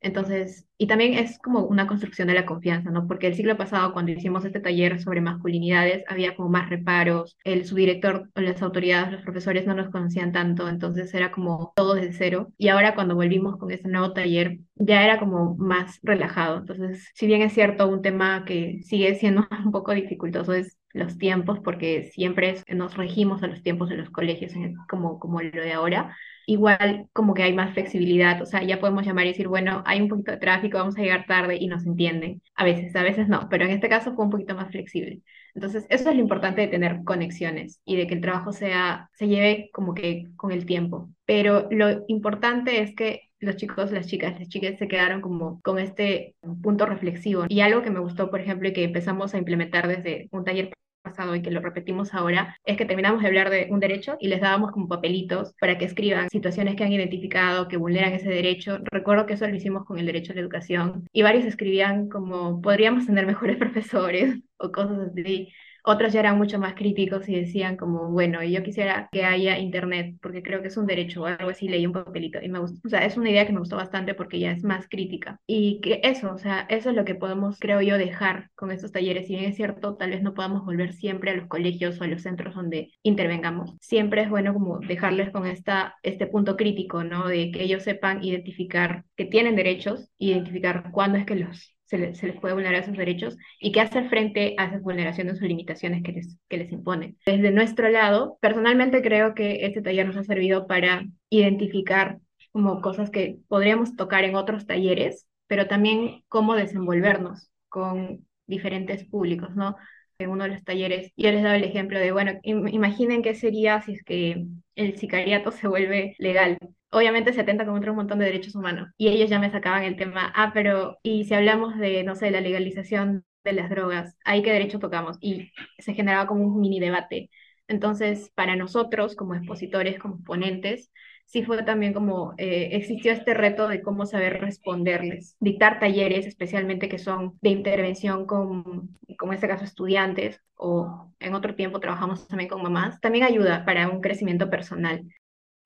Entonces, 0.01 0.66
y 0.77 0.87
también 0.87 1.13
es 1.13 1.39
como 1.39 1.61
una 1.61 1.87
construcción 1.87 2.27
de 2.27 2.35
la 2.35 2.45
confianza, 2.45 2.91
¿no? 2.91 3.07
Porque 3.07 3.27
el 3.27 3.35
siglo 3.35 3.57
pasado, 3.57 3.93
cuando 3.93 4.11
hicimos 4.11 4.45
este 4.45 4.59
taller 4.59 5.01
sobre 5.01 5.21
masculinidades, 5.21 6.03
había 6.07 6.35
como 6.35 6.49
más 6.49 6.69
reparos, 6.69 7.35
el 7.43 7.65
subdirector, 7.65 8.29
las 8.35 8.61
autoridades, 8.61 9.11
los 9.11 9.23
profesores 9.23 9.65
no 9.65 9.73
nos 9.73 9.89
conocían 9.89 10.31
tanto, 10.31 10.69
entonces 10.69 11.13
era 11.13 11.31
como 11.31 11.73
todo 11.75 11.95
desde 11.95 12.13
cero. 12.13 12.53
Y 12.57 12.67
ahora 12.67 12.93
cuando 12.93 13.15
volvimos 13.15 13.57
con 13.57 13.71
este 13.71 13.87
nuevo 13.89 14.13
taller, 14.13 14.59
ya 14.75 15.03
era 15.03 15.19
como 15.19 15.55
más 15.55 15.99
relajado. 16.03 16.59
Entonces, 16.59 17.09
si 17.15 17.25
bien 17.25 17.41
es 17.41 17.53
cierto, 17.53 17.87
un 17.87 18.01
tema 18.01 18.45
que 18.45 18.81
sigue 18.83 19.15
siendo 19.15 19.47
un 19.65 19.71
poco 19.71 19.93
dificultoso 19.93 20.53
es 20.53 20.77
los 20.93 21.17
tiempos, 21.17 21.59
porque 21.59 22.09
siempre 22.13 22.55
nos 22.69 22.95
regimos 22.97 23.43
a 23.43 23.47
los 23.47 23.61
tiempos 23.61 23.89
de 23.89 23.97
los 23.97 24.09
colegios, 24.09 24.53
como, 24.89 25.19
como 25.19 25.41
lo 25.41 25.61
de 25.61 25.73
ahora, 25.73 26.15
igual 26.47 27.07
como 27.13 27.33
que 27.33 27.43
hay 27.43 27.53
más 27.53 27.73
flexibilidad, 27.73 28.41
o 28.41 28.45
sea, 28.45 28.63
ya 28.63 28.79
podemos 28.79 29.05
llamar 29.05 29.25
y 29.25 29.29
decir, 29.29 29.47
bueno, 29.47 29.83
hay 29.85 30.01
un 30.01 30.07
poquito 30.07 30.31
de 30.31 30.37
tráfico, 30.37 30.66
vamos 30.75 30.97
a 30.97 31.01
llegar 31.01 31.25
tarde 31.25 31.57
y 31.57 31.67
nos 31.67 31.85
entienden. 31.85 32.41
A 32.55 32.65
veces, 32.65 32.95
a 32.95 33.03
veces 33.03 33.29
no, 33.29 33.47
pero 33.49 33.63
en 33.65 33.71
este 33.71 33.87
caso 33.89 34.13
fue 34.13 34.25
un 34.25 34.31
poquito 34.31 34.55
más 34.55 34.71
flexible. 34.71 35.21
Entonces, 35.55 35.85
eso 35.89 36.09
es 36.09 36.15
lo 36.15 36.21
importante 36.21 36.61
de 36.61 36.67
tener 36.67 37.03
conexiones 37.03 37.81
y 37.85 37.95
de 37.95 38.07
que 38.07 38.15
el 38.15 38.21
trabajo 38.21 38.51
sea, 38.51 39.09
se 39.13 39.27
lleve 39.27 39.69
como 39.73 39.93
que 39.93 40.27
con 40.35 40.51
el 40.51 40.65
tiempo. 40.65 41.09
Pero 41.25 41.67
lo 41.71 42.03
importante 42.07 42.81
es 42.81 42.93
que 42.95 43.21
los 43.39 43.55
chicos, 43.55 43.91
las 43.91 44.07
chicas, 44.07 44.39
las 44.39 44.49
chicas 44.49 44.77
se 44.77 44.87
quedaron 44.87 45.21
como 45.21 45.61
con 45.61 45.79
este 45.79 46.35
punto 46.61 46.85
reflexivo. 46.85 47.45
Y 47.49 47.61
algo 47.61 47.81
que 47.81 47.89
me 47.89 47.99
gustó, 47.99 48.29
por 48.29 48.39
ejemplo, 48.41 48.67
y 48.69 48.73
que 48.73 48.83
empezamos 48.83 49.33
a 49.33 49.37
implementar 49.37 49.87
desde 49.87 50.27
un 50.31 50.43
taller 50.43 50.71
pasado 51.07 51.35
y 51.35 51.41
que 51.41 51.51
lo 51.51 51.61
repetimos 51.61 52.13
ahora, 52.13 52.57
es 52.65 52.77
que 52.77 52.85
terminamos 52.85 53.21
de 53.21 53.27
hablar 53.27 53.49
de 53.49 53.67
un 53.69 53.79
derecho 53.79 54.17
y 54.19 54.27
les 54.27 54.41
dábamos 54.41 54.71
como 54.71 54.87
papelitos 54.87 55.53
para 55.59 55.77
que 55.77 55.85
escriban 55.85 56.29
situaciones 56.29 56.75
que 56.75 56.83
han 56.83 56.91
identificado 56.93 57.67
que 57.67 57.77
vulneran 57.77 58.13
ese 58.13 58.29
derecho. 58.29 58.79
Recuerdo 58.91 59.25
que 59.25 59.33
eso 59.33 59.47
lo 59.47 59.55
hicimos 59.55 59.85
con 59.85 59.99
el 59.99 60.05
derecho 60.05 60.31
a 60.31 60.35
la 60.35 60.41
educación 60.41 61.07
y 61.11 61.21
varios 61.21 61.45
escribían 61.45 62.09
como 62.09 62.61
podríamos 62.61 63.05
tener 63.05 63.25
mejores 63.25 63.57
profesores 63.57 64.35
o 64.57 64.71
cosas 64.71 64.99
así. 65.11 65.49
Otros 65.89 66.11
ya 66.11 66.19
eran 66.19 66.37
mucho 66.37 66.59
más 66.59 66.73
críticos 66.75 67.29
y 67.29 67.35
decían 67.39 67.77
como, 67.77 68.09
bueno, 68.11 68.43
yo 68.43 68.61
quisiera 68.61 69.07
que 69.09 69.23
haya 69.23 69.57
internet 69.57 70.17
porque 70.21 70.43
creo 70.43 70.61
que 70.61 70.67
es 70.67 70.75
un 70.75 70.85
derecho 70.85 71.21
o 71.21 71.25
algo 71.27 71.49
así, 71.49 71.69
leí 71.69 71.85
un 71.85 71.93
papelito 71.93 72.41
y 72.41 72.49
me 72.49 72.59
gustó, 72.59 72.85
o 72.85 72.89
sea, 72.89 73.05
es 73.05 73.15
una 73.15 73.29
idea 73.29 73.47
que 73.47 73.53
me 73.53 73.59
gustó 73.59 73.77
bastante 73.77 74.13
porque 74.13 74.37
ya 74.37 74.51
es 74.51 74.65
más 74.65 74.89
crítica. 74.89 75.39
Y 75.47 75.79
que 75.79 76.01
eso, 76.03 76.33
o 76.33 76.37
sea, 76.37 76.65
eso 76.69 76.89
es 76.89 76.95
lo 76.97 77.05
que 77.05 77.15
podemos, 77.15 77.57
creo 77.57 77.81
yo, 77.81 77.97
dejar 77.97 78.49
con 78.55 78.71
estos 78.71 78.91
talleres. 78.91 79.27
Si 79.27 79.35
bien 79.35 79.45
es 79.49 79.55
cierto, 79.55 79.95
tal 79.95 80.09
vez 80.09 80.21
no 80.21 80.33
podamos 80.33 80.65
volver 80.65 80.91
siempre 80.91 81.31
a 81.31 81.35
los 81.37 81.47
colegios 81.47 82.01
o 82.01 82.03
a 82.03 82.07
los 82.07 82.21
centros 82.21 82.53
donde 82.53 82.91
intervengamos. 83.03 83.77
Siempre 83.79 84.23
es 84.23 84.29
bueno 84.29 84.53
como 84.53 84.79
dejarles 84.79 85.29
con 85.31 85.47
esta, 85.47 85.95
este 86.03 86.27
punto 86.27 86.57
crítico, 86.57 87.05
¿no? 87.05 87.29
De 87.29 87.49
que 87.49 87.63
ellos 87.63 87.83
sepan 87.83 88.21
identificar 88.25 89.05
que 89.15 89.23
tienen 89.23 89.55
derechos, 89.55 90.09
identificar 90.17 90.91
cuándo 90.91 91.17
es 91.17 91.25
que 91.25 91.35
los 91.35 91.76
se, 91.87 91.97
les 91.97 92.39
puede 92.39 92.53
vulnerar 92.53 92.85
sus 92.85 92.97
derechos 92.97 93.37
y 93.59 93.71
qué 93.71 93.81
hacer 93.81 94.09
frente 94.09 94.55
a 94.57 94.65
esas 94.65 94.81
vulneraciones 94.81 95.41
o 95.41 95.45
limitaciones 95.45 96.03
que 96.03 96.11
les, 96.11 96.37
que 96.49 96.57
les 96.57 96.71
imponen. 96.71 97.17
Desde 97.25 97.51
nuestro 97.51 97.89
lado, 97.89 98.37
personalmente 98.41 99.01
creo 99.01 99.33
que 99.33 99.65
este 99.65 99.81
taller 99.81 100.05
nos 100.05 100.17
ha 100.17 100.23
servido 100.23 100.67
para 100.67 101.05
identificar 101.29 102.19
como 102.51 102.81
cosas 102.81 103.09
que 103.09 103.37
podríamos 103.47 103.95
tocar 103.95 104.25
en 104.25 104.35
otros 104.35 104.65
talleres, 104.65 105.27
pero 105.47 105.67
también 105.67 106.23
cómo 106.27 106.55
desenvolvernos 106.55 107.49
con 107.69 108.25
diferentes 108.47 109.05
públicos, 109.05 109.55
¿no? 109.55 109.77
En 110.19 110.29
uno 110.29 110.45
de 110.45 110.49
los 110.49 110.63
talleres, 110.63 111.11
yo 111.15 111.31
les 111.31 111.43
daba 111.43 111.55
el 111.55 111.63
ejemplo 111.63 111.99
de, 111.99 112.11
bueno, 112.11 112.33
imaginen 112.43 113.21
qué 113.21 113.35
sería 113.35 113.81
si 113.81 113.93
es 113.93 114.03
que 114.03 114.47
el 114.75 114.97
sicariato 114.97 115.51
se 115.51 115.67
vuelve 115.67 116.15
legal 116.17 116.57
obviamente 116.91 117.33
se 117.33 117.41
atenta 117.41 117.65
contra 117.65 117.91
un 117.91 117.97
montón 117.97 118.19
de 118.19 118.25
derechos 118.25 118.55
humanos. 118.55 118.89
Y 118.97 119.09
ellos 119.09 119.29
ya 119.29 119.39
me 119.39 119.51
sacaban 119.51 119.83
el 119.83 119.95
tema, 119.97 120.31
ah, 120.35 120.51
pero 120.53 120.97
¿y 121.03 121.25
si 121.25 121.33
hablamos 121.33 121.77
de, 121.77 122.03
no 122.03 122.15
sé, 122.15 122.31
la 122.31 122.41
legalización 122.41 123.25
de 123.43 123.53
las 123.53 123.69
drogas, 123.69 124.17
¿ahí 124.25 124.41
qué 124.41 124.51
derecho 124.51 124.79
tocamos? 124.79 125.17
Y 125.21 125.51
se 125.79 125.93
generaba 125.93 126.27
como 126.27 126.43
un 126.45 126.59
mini 126.59 126.79
debate. 126.79 127.29
Entonces, 127.67 128.31
para 128.35 128.55
nosotros 128.55 129.15
como 129.15 129.35
expositores, 129.35 129.99
como 129.99 130.23
ponentes, 130.23 130.91
sí 131.25 131.43
fue 131.43 131.61
también 131.63 131.93
como 131.93 132.33
eh, 132.37 132.69
existió 132.73 133.11
este 133.11 133.33
reto 133.33 133.67
de 133.67 133.81
cómo 133.81 134.05
saber 134.05 134.39
responderles, 134.41 135.35
dictar 135.39 135.79
talleres 135.79 136.25
especialmente 136.25 136.87
que 136.89 136.99
son 136.99 137.37
de 137.41 137.49
intervención 137.49 138.25
con, 138.25 138.97
como 139.17 139.31
en 139.33 139.35
este 139.35 139.47
caso, 139.47 139.65
estudiantes 139.65 140.41
o 140.55 141.13
en 141.19 141.33
otro 141.35 141.55
tiempo 141.55 141.79
trabajamos 141.79 142.27
también 142.27 142.49
con 142.49 142.63
mamás, 142.63 142.99
también 143.01 143.25
ayuda 143.25 143.65
para 143.65 143.89
un 143.89 144.01
crecimiento 144.01 144.49
personal. 144.49 145.03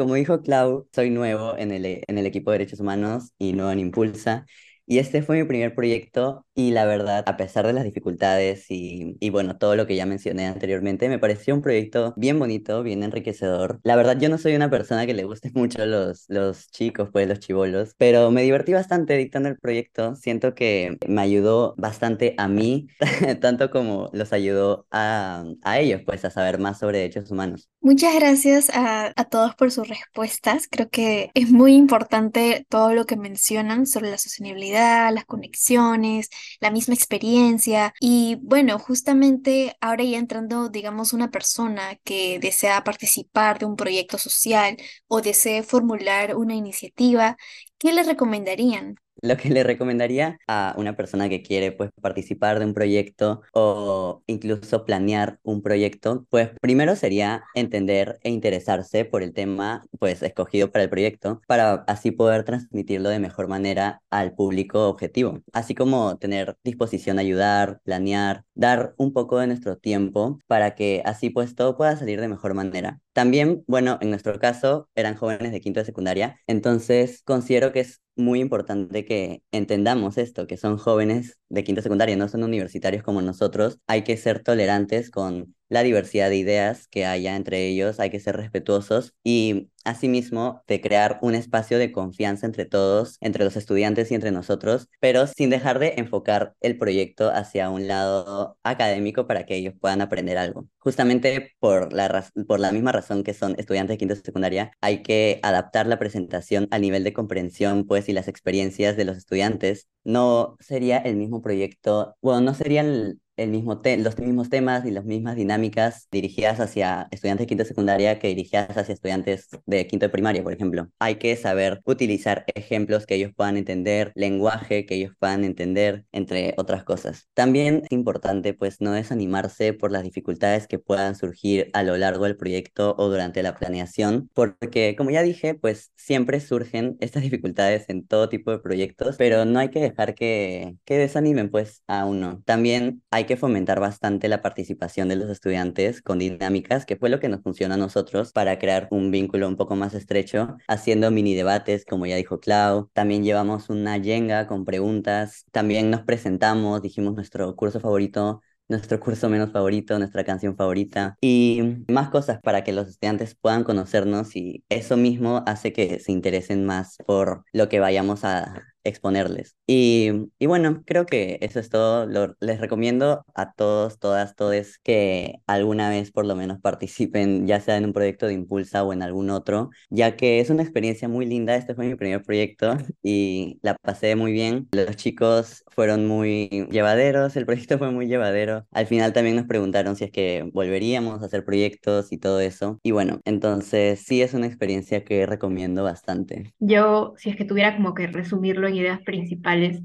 Como 0.01 0.15
dijo 0.15 0.41
Clau, 0.41 0.87
soy 0.91 1.11
nuevo 1.11 1.55
en 1.59 1.71
el, 1.71 1.85
en 2.07 2.17
el 2.17 2.25
equipo 2.25 2.49
de 2.51 2.57
derechos 2.57 2.79
humanos 2.79 3.33
y 3.37 3.53
nuevo 3.53 3.69
en 3.71 3.77
Impulsa. 3.79 4.47
Y 4.85 4.99
este 4.99 5.21
fue 5.21 5.37
mi 5.37 5.43
primer 5.45 5.73
proyecto 5.75 6.45
y 6.53 6.71
la 6.71 6.85
verdad, 6.85 7.23
a 7.27 7.37
pesar 7.37 7.65
de 7.65 7.73
las 7.73 7.83
dificultades 7.85 8.65
y, 8.69 9.15
y, 9.19 9.29
bueno, 9.29 9.57
todo 9.57 9.75
lo 9.75 9.87
que 9.87 9.95
ya 9.95 10.05
mencioné 10.05 10.47
anteriormente, 10.47 11.07
me 11.07 11.19
pareció 11.19 11.55
un 11.55 11.61
proyecto 11.61 12.13
bien 12.17 12.39
bonito, 12.39 12.83
bien 12.83 13.03
enriquecedor. 13.03 13.79
La 13.83 13.95
verdad, 13.95 14.17
yo 14.19 14.27
no 14.27 14.37
soy 14.37 14.55
una 14.55 14.69
persona 14.69 15.05
que 15.05 15.13
le 15.13 15.23
guste 15.23 15.51
mucho 15.55 15.85
los, 15.85 16.25
los 16.27 16.67
chicos, 16.71 17.09
pues 17.11 17.27
los 17.27 17.39
chivolos, 17.39 17.95
pero 17.97 18.31
me 18.31 18.43
divertí 18.43 18.73
bastante 18.73 19.15
dictando 19.17 19.49
el 19.49 19.57
proyecto. 19.57 20.15
Siento 20.15 20.53
que 20.55 20.97
me 21.07 21.21
ayudó 21.21 21.73
bastante 21.77 22.35
a 22.37 22.47
mí, 22.47 22.87
tanto 23.41 23.71
como 23.71 24.09
los 24.13 24.33
ayudó 24.33 24.87
a, 24.91 25.45
a 25.63 25.79
ellos, 25.79 26.01
pues 26.05 26.25
a 26.25 26.31
saber 26.31 26.59
más 26.59 26.79
sobre 26.79 26.99
derechos 26.99 27.31
humanos. 27.31 27.69
Muchas 27.79 28.13
gracias 28.15 28.69
a, 28.69 29.13
a 29.15 29.25
todos 29.25 29.55
por 29.55 29.71
sus 29.71 29.87
respuestas. 29.87 30.67
Creo 30.69 30.89
que 30.89 31.31
es 31.33 31.49
muy 31.49 31.75
importante 31.75 32.65
todo 32.69 32.93
lo 32.93 33.05
que 33.05 33.15
mencionan 33.15 33.85
sobre 33.87 34.11
la 34.11 34.17
sostenibilidad 34.17 34.70
las 34.71 35.25
conexiones, 35.25 36.29
la 36.59 36.71
misma 36.71 36.93
experiencia. 36.93 37.93
Y 37.99 38.37
bueno, 38.41 38.79
justamente 38.79 39.75
ahora 39.81 40.03
ya 40.03 40.17
entrando, 40.17 40.69
digamos, 40.69 41.13
una 41.13 41.29
persona 41.31 41.95
que 42.03 42.39
desea 42.39 42.83
participar 42.83 43.59
de 43.59 43.65
un 43.65 43.75
proyecto 43.75 44.17
social 44.17 44.77
o 45.07 45.21
desee 45.21 45.63
formular 45.63 46.35
una 46.35 46.55
iniciativa, 46.55 47.37
¿qué 47.77 47.93
le 47.93 48.03
recomendarían? 48.03 48.95
Lo 49.21 49.37
que 49.37 49.49
le 49.49 49.63
recomendaría 49.63 50.37
a 50.47 50.73
una 50.77 50.95
persona 50.95 51.29
que 51.29 51.41
quiere 51.41 51.71
pues 51.71 51.91
participar 52.01 52.59
de 52.59 52.65
un 52.65 52.73
proyecto 52.73 53.41
o 53.53 54.23
incluso 54.27 54.85
planear 54.85 55.39
un 55.43 55.61
proyecto, 55.61 56.25
pues 56.29 56.49
primero 56.61 56.95
sería 56.95 57.43
entender 57.55 58.19
e 58.23 58.29
interesarse 58.29 59.05
por 59.05 59.23
el 59.23 59.33
tema 59.33 59.83
pues 59.99 60.23
escogido 60.23 60.71
para 60.71 60.83
el 60.83 60.89
proyecto 60.89 61.41
para 61.47 61.83
así 61.87 62.11
poder 62.11 62.43
transmitirlo 62.43 63.09
de 63.09 63.19
mejor 63.19 63.47
manera 63.47 64.01
al 64.09 64.33
público 64.33 64.87
objetivo, 64.89 65.39
así 65.53 65.75
como 65.75 66.17
tener 66.17 66.57
disposición 66.63 67.17
a 67.17 67.21
ayudar, 67.21 67.79
planear, 67.83 68.43
dar 68.55 68.93
un 68.97 69.13
poco 69.13 69.39
de 69.39 69.47
nuestro 69.47 69.77
tiempo 69.77 70.39
para 70.47 70.75
que 70.75 71.01
así 71.05 71.29
pues 71.29 71.55
todo 71.55 71.77
pueda 71.77 71.95
salir 71.95 72.21
de 72.21 72.27
mejor 72.27 72.53
manera. 72.53 72.99
También, 73.13 73.63
bueno, 73.67 73.97
en 74.01 74.09
nuestro 74.09 74.39
caso 74.39 74.89
eran 74.95 75.15
jóvenes 75.15 75.51
de 75.51 75.61
quinto 75.61 75.79
de 75.81 75.85
secundaria, 75.85 76.39
entonces 76.47 77.21
considero 77.23 77.71
que 77.71 77.81
es 77.81 78.01
muy 78.21 78.39
importante 78.39 79.05
que 79.05 79.43
entendamos 79.51 80.17
esto, 80.17 80.47
que 80.47 80.57
son 80.57 80.77
jóvenes 80.77 81.39
de 81.49 81.63
quinto 81.63 81.81
secundaria, 81.81 82.15
no 82.15 82.27
son 82.29 82.43
universitarios 82.43 83.03
como 83.03 83.21
nosotros. 83.21 83.79
Hay 83.87 84.03
que 84.03 84.17
ser 84.17 84.43
tolerantes 84.43 85.11
con 85.11 85.55
la 85.71 85.83
diversidad 85.83 86.29
de 86.29 86.35
ideas 86.35 86.89
que 86.89 87.05
haya 87.05 87.37
entre 87.37 87.65
ellos, 87.65 88.01
hay 88.01 88.09
que 88.09 88.19
ser 88.19 88.35
respetuosos 88.35 89.15
y 89.23 89.69
asimismo 89.85 90.61
de 90.67 90.81
crear 90.81 91.17
un 91.21 91.33
espacio 91.33 91.77
de 91.77 91.93
confianza 91.93 92.45
entre 92.45 92.65
todos, 92.65 93.15
entre 93.21 93.45
los 93.45 93.55
estudiantes 93.55 94.11
y 94.11 94.15
entre 94.15 94.31
nosotros, 94.31 94.89
pero 94.99 95.27
sin 95.27 95.49
dejar 95.49 95.79
de 95.79 95.93
enfocar 95.95 96.55
el 96.59 96.77
proyecto 96.77 97.31
hacia 97.31 97.69
un 97.69 97.87
lado 97.87 98.57
académico 98.63 99.27
para 99.27 99.45
que 99.45 99.55
ellos 99.55 99.73
puedan 99.79 100.01
aprender 100.01 100.37
algo. 100.37 100.67
Justamente 100.77 101.53
por 101.59 101.93
la, 101.93 102.25
por 102.45 102.59
la 102.59 102.73
misma 102.73 102.91
razón 102.91 103.23
que 103.23 103.33
son 103.33 103.55
estudiantes 103.57 103.93
de 103.93 103.97
quinto 103.97 104.15
secundaria, 104.17 104.71
hay 104.81 105.01
que 105.03 105.39
adaptar 105.41 105.87
la 105.87 105.99
presentación 105.99 106.67
al 106.71 106.81
nivel 106.81 107.05
de 107.05 107.13
comprensión 107.13 107.85
pues 107.87 108.09
y 108.09 108.13
las 108.13 108.27
experiencias 108.27 108.97
de 108.97 109.05
los 109.05 109.15
estudiantes. 109.15 109.87
No 110.03 110.57
sería 110.59 110.97
el 110.97 111.15
mismo 111.15 111.41
proyecto, 111.41 112.17
bueno, 112.21 112.41
no 112.41 112.53
sería 112.55 112.81
el, 112.81 113.21
el 113.43 113.49
mismo 113.49 113.81
los 113.83 114.17
mismos 114.19 114.49
temas 114.49 114.85
y 114.85 114.91
las 114.91 115.05
mismas 115.05 115.35
dinámicas 115.35 116.07
dirigidas 116.11 116.59
hacia 116.59 117.07
estudiantes 117.11 117.45
de 117.45 117.47
quinto 117.47 117.63
de 117.63 117.67
secundaria 117.67 118.19
que 118.19 118.27
dirigidas 118.27 118.77
hacia 118.77 118.93
estudiantes 118.93 119.49
de 119.65 119.87
quinto 119.87 120.05
de 120.05 120.09
primaria, 120.09 120.43
por 120.43 120.53
ejemplo. 120.53 120.89
Hay 120.99 121.15
que 121.15 121.35
saber 121.35 121.81
utilizar 121.85 122.45
ejemplos 122.55 123.05
que 123.05 123.15
ellos 123.15 123.31
puedan 123.35 123.57
entender, 123.57 124.11
lenguaje 124.15 124.85
que 124.85 124.95
ellos 124.95 125.13
puedan 125.19 125.43
entender, 125.43 126.05
entre 126.11 126.53
otras 126.57 126.83
cosas. 126.83 127.27
También 127.33 127.81
es 127.83 127.91
importante 127.91 128.53
pues 128.53 128.81
no 128.81 128.91
desanimarse 128.91 129.73
por 129.73 129.91
las 129.91 130.03
dificultades 130.03 130.67
que 130.67 130.79
puedan 130.79 131.15
surgir 131.15 131.69
a 131.73 131.83
lo 131.83 131.97
largo 131.97 132.25
del 132.25 132.37
proyecto 132.37 132.95
o 132.97 133.09
durante 133.09 133.43
la 133.43 133.55
planeación, 133.55 134.29
porque 134.33 134.95
como 134.95 135.11
ya 135.11 135.23
dije, 135.23 135.55
pues 135.55 135.91
siempre 135.95 136.39
surgen 136.39 136.97
estas 136.99 137.23
dificultades 137.23 137.85
en 137.89 138.05
todo 138.05 138.29
tipo 138.29 138.51
de 138.51 138.59
proyectos, 138.59 139.15
pero 139.17 139.45
no 139.45 139.59
hay 139.59 139.69
que 139.69 139.81
dejar 139.81 140.15
que, 140.15 140.75
que 140.85 140.97
desanimen 140.97 141.49
pues 141.49 141.83
a 141.87 142.05
uno. 142.05 142.41
También 142.45 143.01
hay 143.11 143.25
que 143.25 143.30
fomentar 143.37 143.79
bastante 143.79 144.27
la 144.27 144.41
participación 144.41 145.07
de 145.07 145.15
los 145.15 145.29
estudiantes 145.29 146.01
con 146.01 146.19
dinámicas, 146.19 146.85
que 146.85 146.95
fue 146.95 147.09
lo 147.09 147.19
que 147.19 147.29
nos 147.29 147.41
funciona 147.41 147.75
a 147.75 147.77
nosotros 147.77 148.31
para 148.31 148.59
crear 148.59 148.87
un 148.91 149.11
vínculo 149.11 149.47
un 149.47 149.57
poco 149.57 149.75
más 149.75 149.93
estrecho, 149.93 150.57
haciendo 150.67 151.11
mini 151.11 151.35
debates, 151.35 151.85
como 151.85 152.05
ya 152.05 152.15
dijo 152.15 152.39
Clau. 152.39 152.89
También 152.93 153.23
llevamos 153.23 153.69
una 153.69 153.97
yenga 153.97 154.47
con 154.47 154.65
preguntas, 154.65 155.45
también 155.51 155.89
nos 155.89 156.01
presentamos, 156.03 156.81
dijimos 156.81 157.15
nuestro 157.15 157.55
curso 157.55 157.79
favorito 157.79 158.41
nuestro 158.71 158.99
curso 159.01 159.29
menos 159.29 159.51
favorito, 159.51 159.99
nuestra 159.99 160.23
canción 160.23 160.55
favorita 160.55 161.17
y 161.19 161.83
más 161.89 162.09
cosas 162.09 162.39
para 162.41 162.63
que 162.63 162.71
los 162.71 162.87
estudiantes 162.87 163.35
puedan 163.35 163.65
conocernos 163.65 164.35
y 164.35 164.63
eso 164.69 164.95
mismo 164.95 165.43
hace 165.45 165.73
que 165.73 165.99
se 165.99 166.13
interesen 166.13 166.65
más 166.65 166.95
por 167.05 167.43
lo 167.51 167.67
que 167.67 167.81
vayamos 167.81 168.23
a, 168.23 168.70
exponerles. 168.83 169.55
Y, 169.67 170.11
y 170.39 170.45
bueno, 170.47 170.83
creo 170.85 171.05
que 171.05 171.37
eso 171.41 171.59
es 171.59 171.69
todo. 171.69 172.07
les 172.39 172.59
recomiendo 172.59 173.23
a 173.35 173.53
todos, 173.53 173.99
todas, 173.99 174.35
todes 174.35 174.79
que 174.79 175.35
alguna 175.47 175.89
vez 175.89 176.11
por 176.11 176.25
lo 176.25 176.35
menos 176.35 176.59
participen, 176.59 177.47
ya 177.47 177.59
sea 177.59 177.77
en 177.77 177.85
un 177.85 177.93
proyecto 177.93 178.27
de 178.27 178.33
Impulsa 178.33 178.83
o 178.83 178.93
en 178.93 179.03
algún 179.03 179.29
otro, 179.29 179.69
ya 179.89 180.15
que 180.15 180.39
es 180.39 180.49
una 180.49 180.63
experiencia 180.63 181.07
muy 181.07 181.25
linda. 181.25 181.55
Este 181.55 181.75
fue 181.75 181.87
mi 181.87 181.95
primer 181.95 182.23
proyecto 182.23 182.77
y 183.03 183.59
la 183.61 183.75
pasé 183.77 184.15
muy 184.15 184.31
bien. 184.31 184.67
Los 184.71 184.95
chicos 184.95 185.63
fueron 185.69 186.07
muy 186.07 186.49
llevaderos, 186.71 187.35
el 187.35 187.45
proyecto 187.45 187.77
fue 187.79 187.91
muy 187.91 188.07
llevadero. 188.07 188.65
Al 188.71 188.87
final 188.87 189.13
también 189.13 189.35
nos 189.35 189.45
preguntaron 189.47 189.95
si 189.95 190.05
es 190.05 190.11
que 190.11 190.49
volveríamos 190.53 191.21
a 191.21 191.25
hacer 191.25 191.45
proyectos 191.45 192.11
y 192.11 192.17
todo 192.17 192.39
eso. 192.39 192.79
Y 192.83 192.91
bueno, 192.91 193.19
entonces 193.25 194.01
sí 194.05 194.21
es 194.21 194.33
una 194.33 194.47
experiencia 194.47 195.03
que 195.03 195.25
recomiendo 195.25 195.83
bastante. 195.83 196.53
Yo, 196.59 197.13
si 197.17 197.29
es 197.29 197.35
que 197.35 197.45
tuviera 197.45 197.75
como 197.75 197.93
que 197.93 198.07
resumirlo 198.07 198.69
ideas 198.75 199.01
principales, 199.01 199.81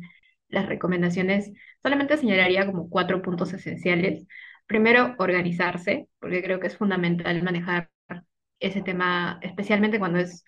las 0.49 0.67
recomendaciones, 0.67 1.53
solamente 1.83 2.17
señalaría 2.17 2.67
como 2.67 2.89
cuatro 2.91 3.23
puntos 3.23 3.53
esenciales. 3.53 4.27
Primero, 4.67 5.15
organizarse, 5.19 6.09
porque 6.19 6.43
creo 6.43 6.61
que 6.61 6.67
es 6.69 6.77
fundamental 6.77 7.43
manejar 7.43 7.91
ese 8.61 8.83
tema, 8.83 9.39
especialmente 9.43 9.99
cuando 9.99 10.19
es 10.19 10.45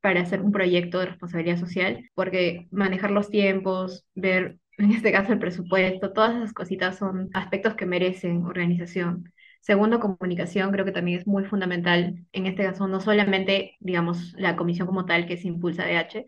para 0.00 0.20
hacer 0.20 0.40
un 0.40 0.52
proyecto 0.52 1.00
de 1.00 1.06
responsabilidad 1.06 1.58
social, 1.58 2.10
porque 2.14 2.68
manejar 2.70 3.10
los 3.10 3.30
tiempos, 3.30 4.06
ver, 4.14 4.58
en 4.78 4.92
este 4.92 5.12
caso, 5.12 5.32
el 5.32 5.38
presupuesto, 5.38 6.12
todas 6.12 6.36
esas 6.36 6.52
cositas 6.52 6.98
son 6.98 7.28
aspectos 7.34 7.74
que 7.74 7.86
merecen 7.86 8.44
organización. 8.44 9.32
Segundo, 9.60 9.98
comunicación, 9.98 10.70
creo 10.70 10.84
que 10.84 10.92
también 10.92 11.18
es 11.18 11.26
muy 11.26 11.44
fundamental, 11.44 12.24
en 12.32 12.46
este 12.46 12.64
caso, 12.64 12.86
no 12.86 13.00
solamente, 13.00 13.76
digamos, 13.80 14.32
la 14.38 14.54
comisión 14.56 14.86
como 14.86 15.06
tal 15.06 15.26
que 15.26 15.36
se 15.38 15.48
impulsa 15.48 15.84
DH, 15.86 16.24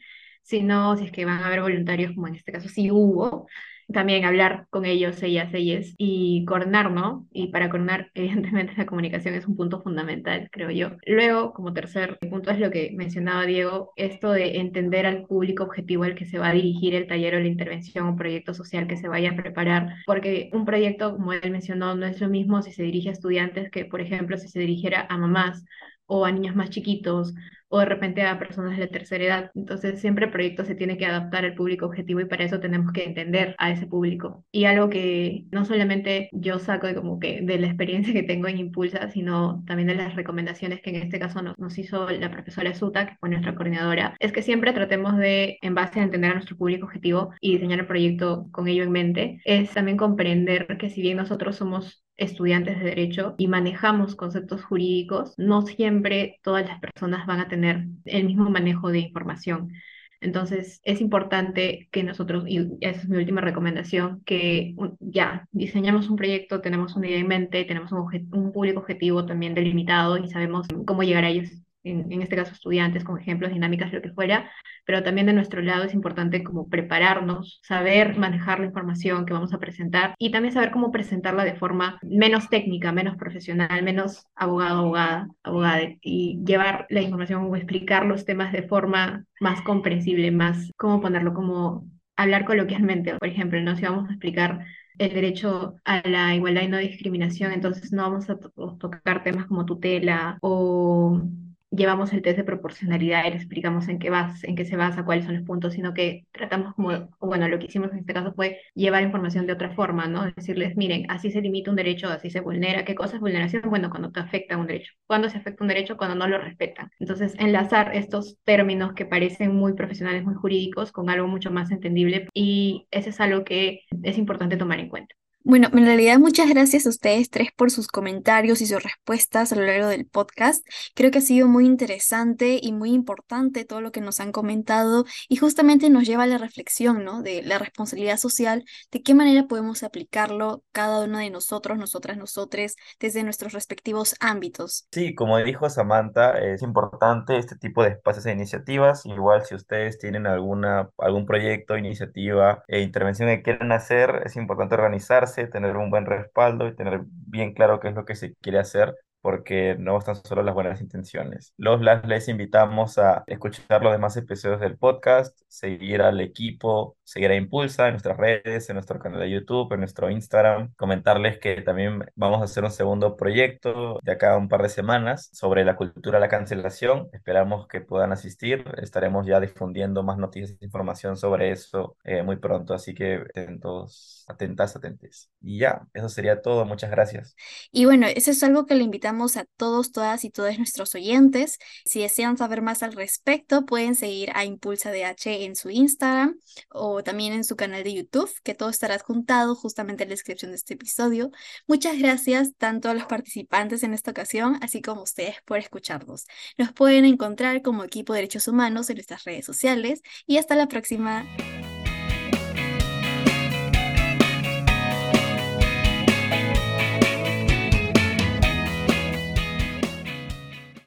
sino 0.49 0.97
si 0.97 1.05
es 1.05 1.13
que 1.13 1.27
van 1.27 1.43
a 1.43 1.47
haber 1.47 1.61
voluntarios, 1.61 2.15
como 2.15 2.27
en 2.27 2.35
este 2.35 2.53
caso 2.53 2.69
sí 2.71 2.91
hubo, 2.91 3.47
también 3.93 4.25
hablar 4.25 4.67
con 4.71 4.85
ellos, 4.87 5.23
ellas, 5.23 5.53
ellas, 5.53 5.95
y 5.99 6.45
coordinar, 6.47 6.91
¿no? 6.91 7.27
Y 7.33 7.49
para 7.49 7.69
coordinar, 7.69 8.11
evidentemente, 8.15 8.73
la 8.77 8.87
comunicación 8.87 9.35
es 9.35 9.47
un 9.47 9.57
punto 9.57 9.83
fundamental, 9.83 10.49
creo 10.51 10.71
yo. 10.71 10.93
Luego, 11.07 11.53
como 11.53 11.75
tercer 11.75 12.19
punto, 12.31 12.51
es 12.51 12.59
lo 12.61 12.71
que 12.71 12.93
mencionaba 12.95 13.45
Diego, 13.45 13.93
esto 13.97 14.33
de 14.33 14.59
entender 14.59 15.05
al 15.07 15.27
público 15.27 15.65
objetivo 15.65 16.05
al 16.05 16.15
que 16.15 16.25
se 16.25 16.39
va 16.39 16.49
a 16.49 16.53
dirigir 16.55 16.95
el 16.95 17.07
taller 17.07 17.35
o 17.35 17.41
la 17.41 17.47
intervención 17.47 18.07
o 18.09 18.17
proyecto 18.17 18.55
social 18.55 18.87
que 18.87 18.97
se 18.97 19.09
vaya 19.09 19.33
a 19.33 19.37
preparar, 19.37 19.97
porque 20.07 20.49
un 20.55 20.65
proyecto, 20.65 21.13
como 21.13 21.35
él 21.35 21.51
mencionó, 21.51 21.95
no 21.95 22.07
es 22.07 22.21
lo 22.23 22.29
mismo 22.31 22.63
si 22.63 22.73
se 22.73 22.83
dirige 22.83 23.11
a 23.11 23.13
estudiantes 23.13 23.71
que, 23.71 23.85
por 23.85 24.01
ejemplo, 24.01 24.39
si 24.39 24.49
se 24.49 24.61
dirigiera 24.61 25.07
a 25.11 25.19
mamás 25.19 25.65
o 26.07 26.25
a 26.25 26.33
niños 26.33 26.57
más 26.57 26.71
chiquitos 26.71 27.35
o 27.69 27.79
de 27.81 27.85
repente 27.87 28.23
a 28.23 28.39
personas 28.39 28.77
de 28.77 28.85
la 28.85 28.91
tercera 28.91 29.25
edad. 29.25 29.51
Entonces 29.55 30.01
siempre 30.01 30.27
el 30.27 30.33
proyecto 30.33 30.65
se 30.65 30.75
tiene 30.75 30.97
que 30.99 31.07
adaptar 31.07 31.45
al 31.45 31.55
público 31.55 31.87
objetivo 31.87 32.21
y 32.21 32.27
para 32.27 32.45
eso 32.45 32.61
tenemos 32.61 32.93
que 32.93 33.05
entender 33.05 33.55
a 33.59 33.71
ese 33.71 33.87
público. 33.87 34.45
Y 34.53 34.65
algo 34.65 34.89
que 34.89 35.45
no 35.51 35.65
solamente 35.65 36.29
yo 36.33 36.59
saco 36.59 36.87
de 36.87 36.95
como 36.95 37.19
que 37.19 37.41
de 37.43 37.59
la 37.59 37.67
experiencia 37.67 38.13
que 38.13 38.23
tengo 38.23 38.49
en 38.49 38.59
Impulsa, 38.59 39.09
sino 39.11 39.65
también 39.67 39.89
de 39.89 39.95
las 39.95 40.15
recomendaciones 40.17 40.81
que 40.81 40.91
en 40.91 40.97
este 40.97 41.19
caso 41.19 41.43
nos, 41.43 41.59
nos 41.59 41.79
hizo 41.79 42.09
la 42.11 42.31
profesora 42.31 42.75
Suta, 42.75 43.07
que 43.07 43.17
fue 43.21 43.29
nuestra 43.29 43.55
coordinadora, 43.55 44.17
es 44.21 44.33
que 44.33 44.43
siempre 44.43 44.73
tratemos 44.73 45.17
de, 45.17 45.59
en 45.63 45.75
base 45.75 46.01
a 46.01 46.03
entender 46.05 46.31
a 46.31 46.35
nuestro 46.35 46.57
público 46.57 46.87
objetivo 46.87 47.33
y 47.41 47.53
diseñar 47.53 47.81
el 47.81 47.87
proyecto 47.87 48.49
con 48.51 48.69
ello 48.69 48.83
en 48.85 48.93
mente, 48.93 49.41
es 49.45 49.71
también 49.73 49.97
comprender 49.97 50.79
que 50.79 50.91
si 50.91 51.03
bien 51.03 51.17
nosotros 51.17 51.57
somos 51.57 52.05
estudiantes 52.19 52.79
de 52.79 52.85
derecho 52.85 53.35
y 53.39 53.47
manejamos 53.47 54.17
conceptos 54.17 54.65
jurídicos, 54.65 55.35
no 55.39 55.63
siempre 55.63 56.41
todas 56.43 56.67
las 56.67 56.81
personas 56.81 57.27
van 57.27 57.41
a 57.41 57.49
tener 57.49 57.58
el 57.65 58.25
mismo 58.25 58.51
manejo 58.51 58.91
de 58.91 59.01
información. 59.01 59.73
Entonces, 60.21 60.81
es 60.85 61.01
importante 61.01 61.89
que 61.93 62.03
nosotros, 62.03 62.45
y 62.49 62.59
esa 62.81 63.03
es 63.03 63.09
mi 63.09 63.19
última 63.19 63.41
recomendación, 63.41 64.23
que 64.25 64.75
ya 65.01 65.47
diseñamos 65.53 66.09
un 66.11 66.17
proyecto, 66.17 66.61
tenemos 66.61 66.97
una 66.97 67.07
idea 67.09 67.21
en 67.21 67.29
mente, 67.29 67.65
tenemos 67.65 67.93
un, 67.93 68.29
un 68.33 68.53
público 68.53 68.81
objetivo 68.81 69.27
también 69.27 69.55
delimitado 69.55 70.19
y 70.19 70.29
sabemos 70.29 70.67
cómo 70.87 71.03
llegar 71.05 71.25
a 71.25 71.29
ellos 71.29 71.51
en, 71.91 72.23
este 72.23 72.37
caso 72.37 72.53
estudiantes, 72.53 73.05
con 73.05 73.19
ejemplos, 73.19 73.53
dinámicas, 73.53 73.93
lo 73.93 74.03
que 74.03 74.13
fuera, 74.13 74.51
pero 74.85 75.03
también 75.03 75.27
de 75.27 75.33
nuestro 75.33 75.61
lado 75.63 75.85
es 75.85 75.95
importante 75.95 76.43
como 76.43 76.69
prepararnos, 76.69 77.61
saber 77.63 78.17
manejar 78.17 78.61
la 78.61 78.67
información 78.67 79.27
que 79.27 79.33
vamos 79.33 79.53
a 79.53 79.59
presentar 79.59 80.15
y 80.19 80.31
también 80.31 80.55
saber 80.55 80.71
cómo 80.71 80.93
presentarla 80.93 81.45
de 81.45 81.55
forma 81.55 81.99
menos 82.03 82.49
técnica, 82.49 82.93
menos 82.93 83.17
profesional, 83.17 83.83
menos 83.83 84.27
abogado, 84.35 84.81
abogada, 84.81 85.29
abogada, 85.43 85.81
y 86.03 86.43
llevar 86.45 86.87
la 86.91 87.03
información 87.03 87.45
o 87.45 87.57
explicar 87.57 88.07
los 88.07 88.25
temas 88.25 88.53
de 88.53 88.63
forma 88.63 89.25
más 89.41 89.61
comprensible, 89.63 90.31
más, 90.31 90.71
cómo 90.77 91.01
ponerlo, 91.01 91.35
como 91.35 91.87
hablar 92.17 92.45
coloquialmente, 92.45 93.15
por 93.17 93.29
ejemplo, 93.29 93.61
¿no? 93.61 93.77
Si 93.77 93.83
vamos 93.83 94.09
a 94.09 94.13
explicar 94.13 94.65
el 94.99 95.15
derecho 95.15 95.77
a 95.85 96.07
la 96.09 96.35
igualdad 96.35 96.63
y 96.63 96.69
no 96.69 96.79
discriminación, 96.79 97.53
entonces 97.53 97.93
no 97.93 98.03
vamos 98.03 98.29
a 98.29 98.37
tocar 98.37 99.23
temas 99.23 99.47
como 99.47 99.65
tutela 99.65 100.39
o 100.43 101.23
llevamos 101.71 102.13
el 102.13 102.23
test 102.23 102.37
de 102.39 102.45
proporcionalidad 102.45 103.25
y 103.27 103.31
le 103.31 103.37
explicamos 103.37 103.89
en 103.89 103.99
qué, 103.99 104.11
vas, 104.11 104.43
en 104.45 104.57
qué 104.57 104.65
se 104.65 104.77
basa, 104.77 105.05
cuáles 105.05 105.25
son 105.27 105.35
los 105.37 105.45
puntos, 105.45 105.75
sino 105.75 105.95
que 105.95 106.27
tratamos 106.33 106.75
como, 106.75 107.11
bueno, 107.21 107.49
lo 107.49 107.59
que 107.59 107.67
hicimos 107.67 107.93
en 107.93 107.99
este 107.99 108.15
caso 108.15 108.33
fue 108.35 108.61
llevar 108.75 109.03
información 109.03 109.47
de 109.47 109.53
otra 109.53 109.71
forma, 109.75 110.07
¿no? 110.07 110.25
Decirles, 110.33 110.77
miren, 110.77 111.11
así 111.11 111.31
se 111.31 111.41
limita 111.41 111.71
un 111.71 111.77
derecho, 111.77 112.09
así 112.09 112.31
se 112.31 112.41
vulnera. 112.41 112.85
¿Qué 112.85 112.95
cosa 112.95 113.17
es 113.17 113.21
vulneración? 113.21 113.63
Bueno, 113.69 113.91
cuando 113.91 114.11
te 114.13 114.21
afecta 114.21 114.57
un 114.57 114.67
derecho. 114.67 114.93
¿Cuándo 115.07 115.29
se 115.29 115.39
afecta 115.39 115.65
un 115.65 115.69
derecho? 115.69 115.97
Cuando 115.97 116.17
no 116.17 116.27
lo 116.29 116.39
respetan. 116.39 116.91
Entonces, 116.99 117.35
enlazar 117.39 117.95
estos 117.95 118.39
términos 118.45 118.95
que 118.95 119.07
parecen 119.07 119.55
muy 119.55 119.75
profesionales, 119.75 120.25
muy 120.25 120.35
jurídicos, 120.35 120.93
con 120.93 121.11
algo 121.11 121.27
mucho 121.29 121.51
más 121.51 121.71
entendible 121.71 122.29
y 122.35 122.87
eso 122.91 123.11
es 123.11 123.21
algo 123.21 123.45
que 123.45 123.83
es 124.03 124.19
importante 124.19 124.57
tomar 124.57 124.81
en 124.81 124.89
cuenta. 124.89 125.15
Bueno, 125.49 125.71
en 125.73 125.87
realidad 125.87 126.19
muchas 126.19 126.47
gracias 126.51 126.85
a 126.85 126.91
ustedes 126.91 127.31
tres 127.31 127.49
por 127.57 127.71
sus 127.71 127.89
comentarios 127.89 128.61
y 128.61 128.67
sus 128.67 128.83
respuestas 128.83 129.51
a 129.51 129.57
lo 129.57 129.65
largo 129.65 129.87
del 129.87 130.05
podcast. 130.05 130.63
Creo 130.95 131.11
que 131.11 131.21
ha 131.21 131.23
sido 131.23 131.49
muy 131.49 131.65
interesante 131.65 132.61
y 132.61 132.73
muy 132.73 132.91
importante 132.91 133.65
todo 133.65 133.81
lo 133.81 133.91
que 133.91 134.03
nos 134.03 134.21
han 134.21 134.31
comentado 134.31 135.07
y 135.27 135.37
justamente 135.37 135.89
nos 135.89 136.05
lleva 136.05 136.25
a 136.25 136.27
la 136.27 136.37
reflexión, 136.37 137.03
¿no? 137.03 137.23
De 137.23 137.41
la 137.43 137.59
responsabilidad 137.59 138.19
social, 138.19 138.63
de 138.93 139.03
qué 139.03 139.15
manera 139.15 139.47
podemos 139.47 139.83
aplicarlo 139.85 140.65
cada 140.73 141.03
uno 141.03 141.17
de 141.17 141.31
nosotros, 141.31 141.79
nosotras, 141.79 142.19
nosotres, 142.19 142.77
desde 143.01 143.25
nuestros 143.25 143.55
respectivos 143.55 144.17
ámbitos. 144.21 144.87
Sí, 144.93 145.15
como 145.15 145.39
dijo 145.39 145.71
Samantha, 145.71 146.33
es 146.33 146.61
importante 146.61 147.39
este 147.39 147.57
tipo 147.57 147.83
de 147.83 147.93
espacios 147.93 148.27
e 148.27 148.33
iniciativas. 148.33 149.07
Igual 149.07 149.47
si 149.47 149.55
ustedes 149.55 149.99
tienen 149.99 150.27
alguna, 150.27 150.91
algún 150.99 151.25
proyecto, 151.25 151.79
iniciativa 151.79 152.65
e 152.69 152.83
intervención 152.83 153.31
que 153.31 153.43
quieran 153.43 153.73
hacer, 153.73 154.25
es 154.27 154.37
importante 154.37 154.75
organizarse 154.75 155.38
tener 155.47 155.77
un 155.77 155.91
buen 155.91 156.07
respaldo 156.07 156.67
y 156.69 156.75
tener 156.77 157.01
bien 157.07 157.55
claro 157.55 157.81
qué 157.81 157.89
es 157.89 157.95
lo 157.95 158.05
que 158.05 158.17
se 158.17 158.35
quiere 158.37 158.59
hacer 158.59 158.95
porque 159.21 159.77
no 159.79 159.99
están 159.99 160.17
solo 160.17 160.43
las 160.43 160.55
buenas 160.55 160.81
intenciones. 160.81 161.53
Los 161.57 161.81
les 162.07 162.29
invitamos 162.29 162.99
a 162.99 163.25
escuchar 163.27 163.83
los 163.83 163.93
demás 163.93 164.17
episodios 164.17 164.61
del 164.61 164.77
podcast, 164.79 165.39
seguir 165.49 166.03
al 166.03 166.21
equipo, 166.21 166.97
seguir 167.05 167.31
a 167.31 167.37
Impulsa 167.37 167.87
en 167.87 167.93
nuestras 167.95 168.17
redes, 168.17 168.69
en 168.69 168.75
nuestro 168.75 168.99
canal 168.99 169.21
de 169.21 169.31
YouTube, 169.31 169.73
en 169.73 169.81
nuestro 169.81 170.11
Instagram, 170.11 170.73
comentarles 170.77 171.39
que 171.39 171.63
también 171.63 172.05
vamos 172.15 172.41
a 172.41 172.45
hacer 172.45 172.65
un 172.65 172.71
segundo 172.71 173.17
proyecto 173.17 173.99
de 174.03 174.13
acá 174.13 174.35
a 174.35 174.37
un 174.37 174.49
par 174.49 174.63
de 174.63 174.69
semanas 174.69 175.31
sobre 175.33 175.65
la 175.65 175.77
cultura 175.77 176.19
de 176.19 176.21
la 176.21 176.29
cancelación. 176.29 177.09
Esperamos 177.13 177.67
que 177.69 177.81
puedan 177.81 178.13
asistir. 178.13 178.65
Estaremos 178.83 179.27
ya 179.27 179.41
difundiendo 179.41 180.03
más 180.03 180.19
noticias 180.19 180.57
e 180.61 180.65
información 180.65 181.17
sobre 181.17 181.51
eso 181.51 181.97
eh, 182.05 182.23
muy 182.23 182.37
pronto, 182.37 182.75
así 182.75 182.95
que 182.95 183.15
atentos, 183.17 184.25
atentas, 184.29 184.77
atentes. 184.77 185.31
Y 185.41 185.59
ya, 185.59 185.87
eso 185.95 186.09
sería 186.09 186.43
todo. 186.43 186.65
Muchas 186.65 186.91
gracias. 186.91 187.35
Y 187.73 187.85
bueno, 187.85 188.07
eso 188.07 188.31
es 188.31 188.43
algo 188.43 188.67
que 188.67 188.75
le 188.75 188.85
a 189.09 189.47
todos, 189.57 189.91
todas 189.91 190.25
y 190.25 190.31
todos 190.31 190.59
nuestros 190.59 190.95
oyentes. 190.95 191.59
Si 191.85 192.01
desean 192.01 192.37
saber 192.37 192.63
más 192.63 192.83
al 192.83 192.93
respecto, 192.93 193.65
pueden 193.65 193.95
seguir 193.95 194.31
a 194.35 194.45
Impulsa 194.45 194.93
DH 194.93 195.45
en 195.45 195.57
su 195.57 195.71
Instagram 195.71 196.39
o 196.71 197.03
también 197.03 197.33
en 197.33 197.45
su 197.45 197.57
canal 197.57 197.83
de 197.85 197.95
YouTube, 197.95 198.31
que 198.43 198.55
todo 198.55 198.69
estará 198.69 198.95
adjuntado 198.95 199.55
justamente 199.55 200.03
en 200.03 200.11
la 200.11 200.15
descripción 200.15 200.51
de 200.51 200.57
este 200.57 200.75
episodio. 200.75 201.31
Muchas 201.67 201.99
gracias 201.99 202.53
tanto 202.59 202.91
a 202.91 202.95
los 202.95 203.07
participantes 203.07 203.83
en 203.83 203.95
esta 203.95 204.11
ocasión, 204.11 204.59
así 204.61 204.83
como 204.83 205.01
a 205.01 205.05
ustedes 205.05 205.37
por 205.45 205.59
escucharnos. 205.59 206.27
Nos 206.59 206.73
pueden 206.73 207.05
encontrar 207.05 207.63
como 207.63 207.85
equipo 207.85 208.13
de 208.13 208.19
derechos 208.19 208.47
humanos 208.47 208.91
en 208.91 208.97
nuestras 208.97 209.25
redes 209.25 209.47
sociales 209.47 210.03
y 210.27 210.37
hasta 210.37 210.55
la 210.55 210.69
próxima. 210.69 211.27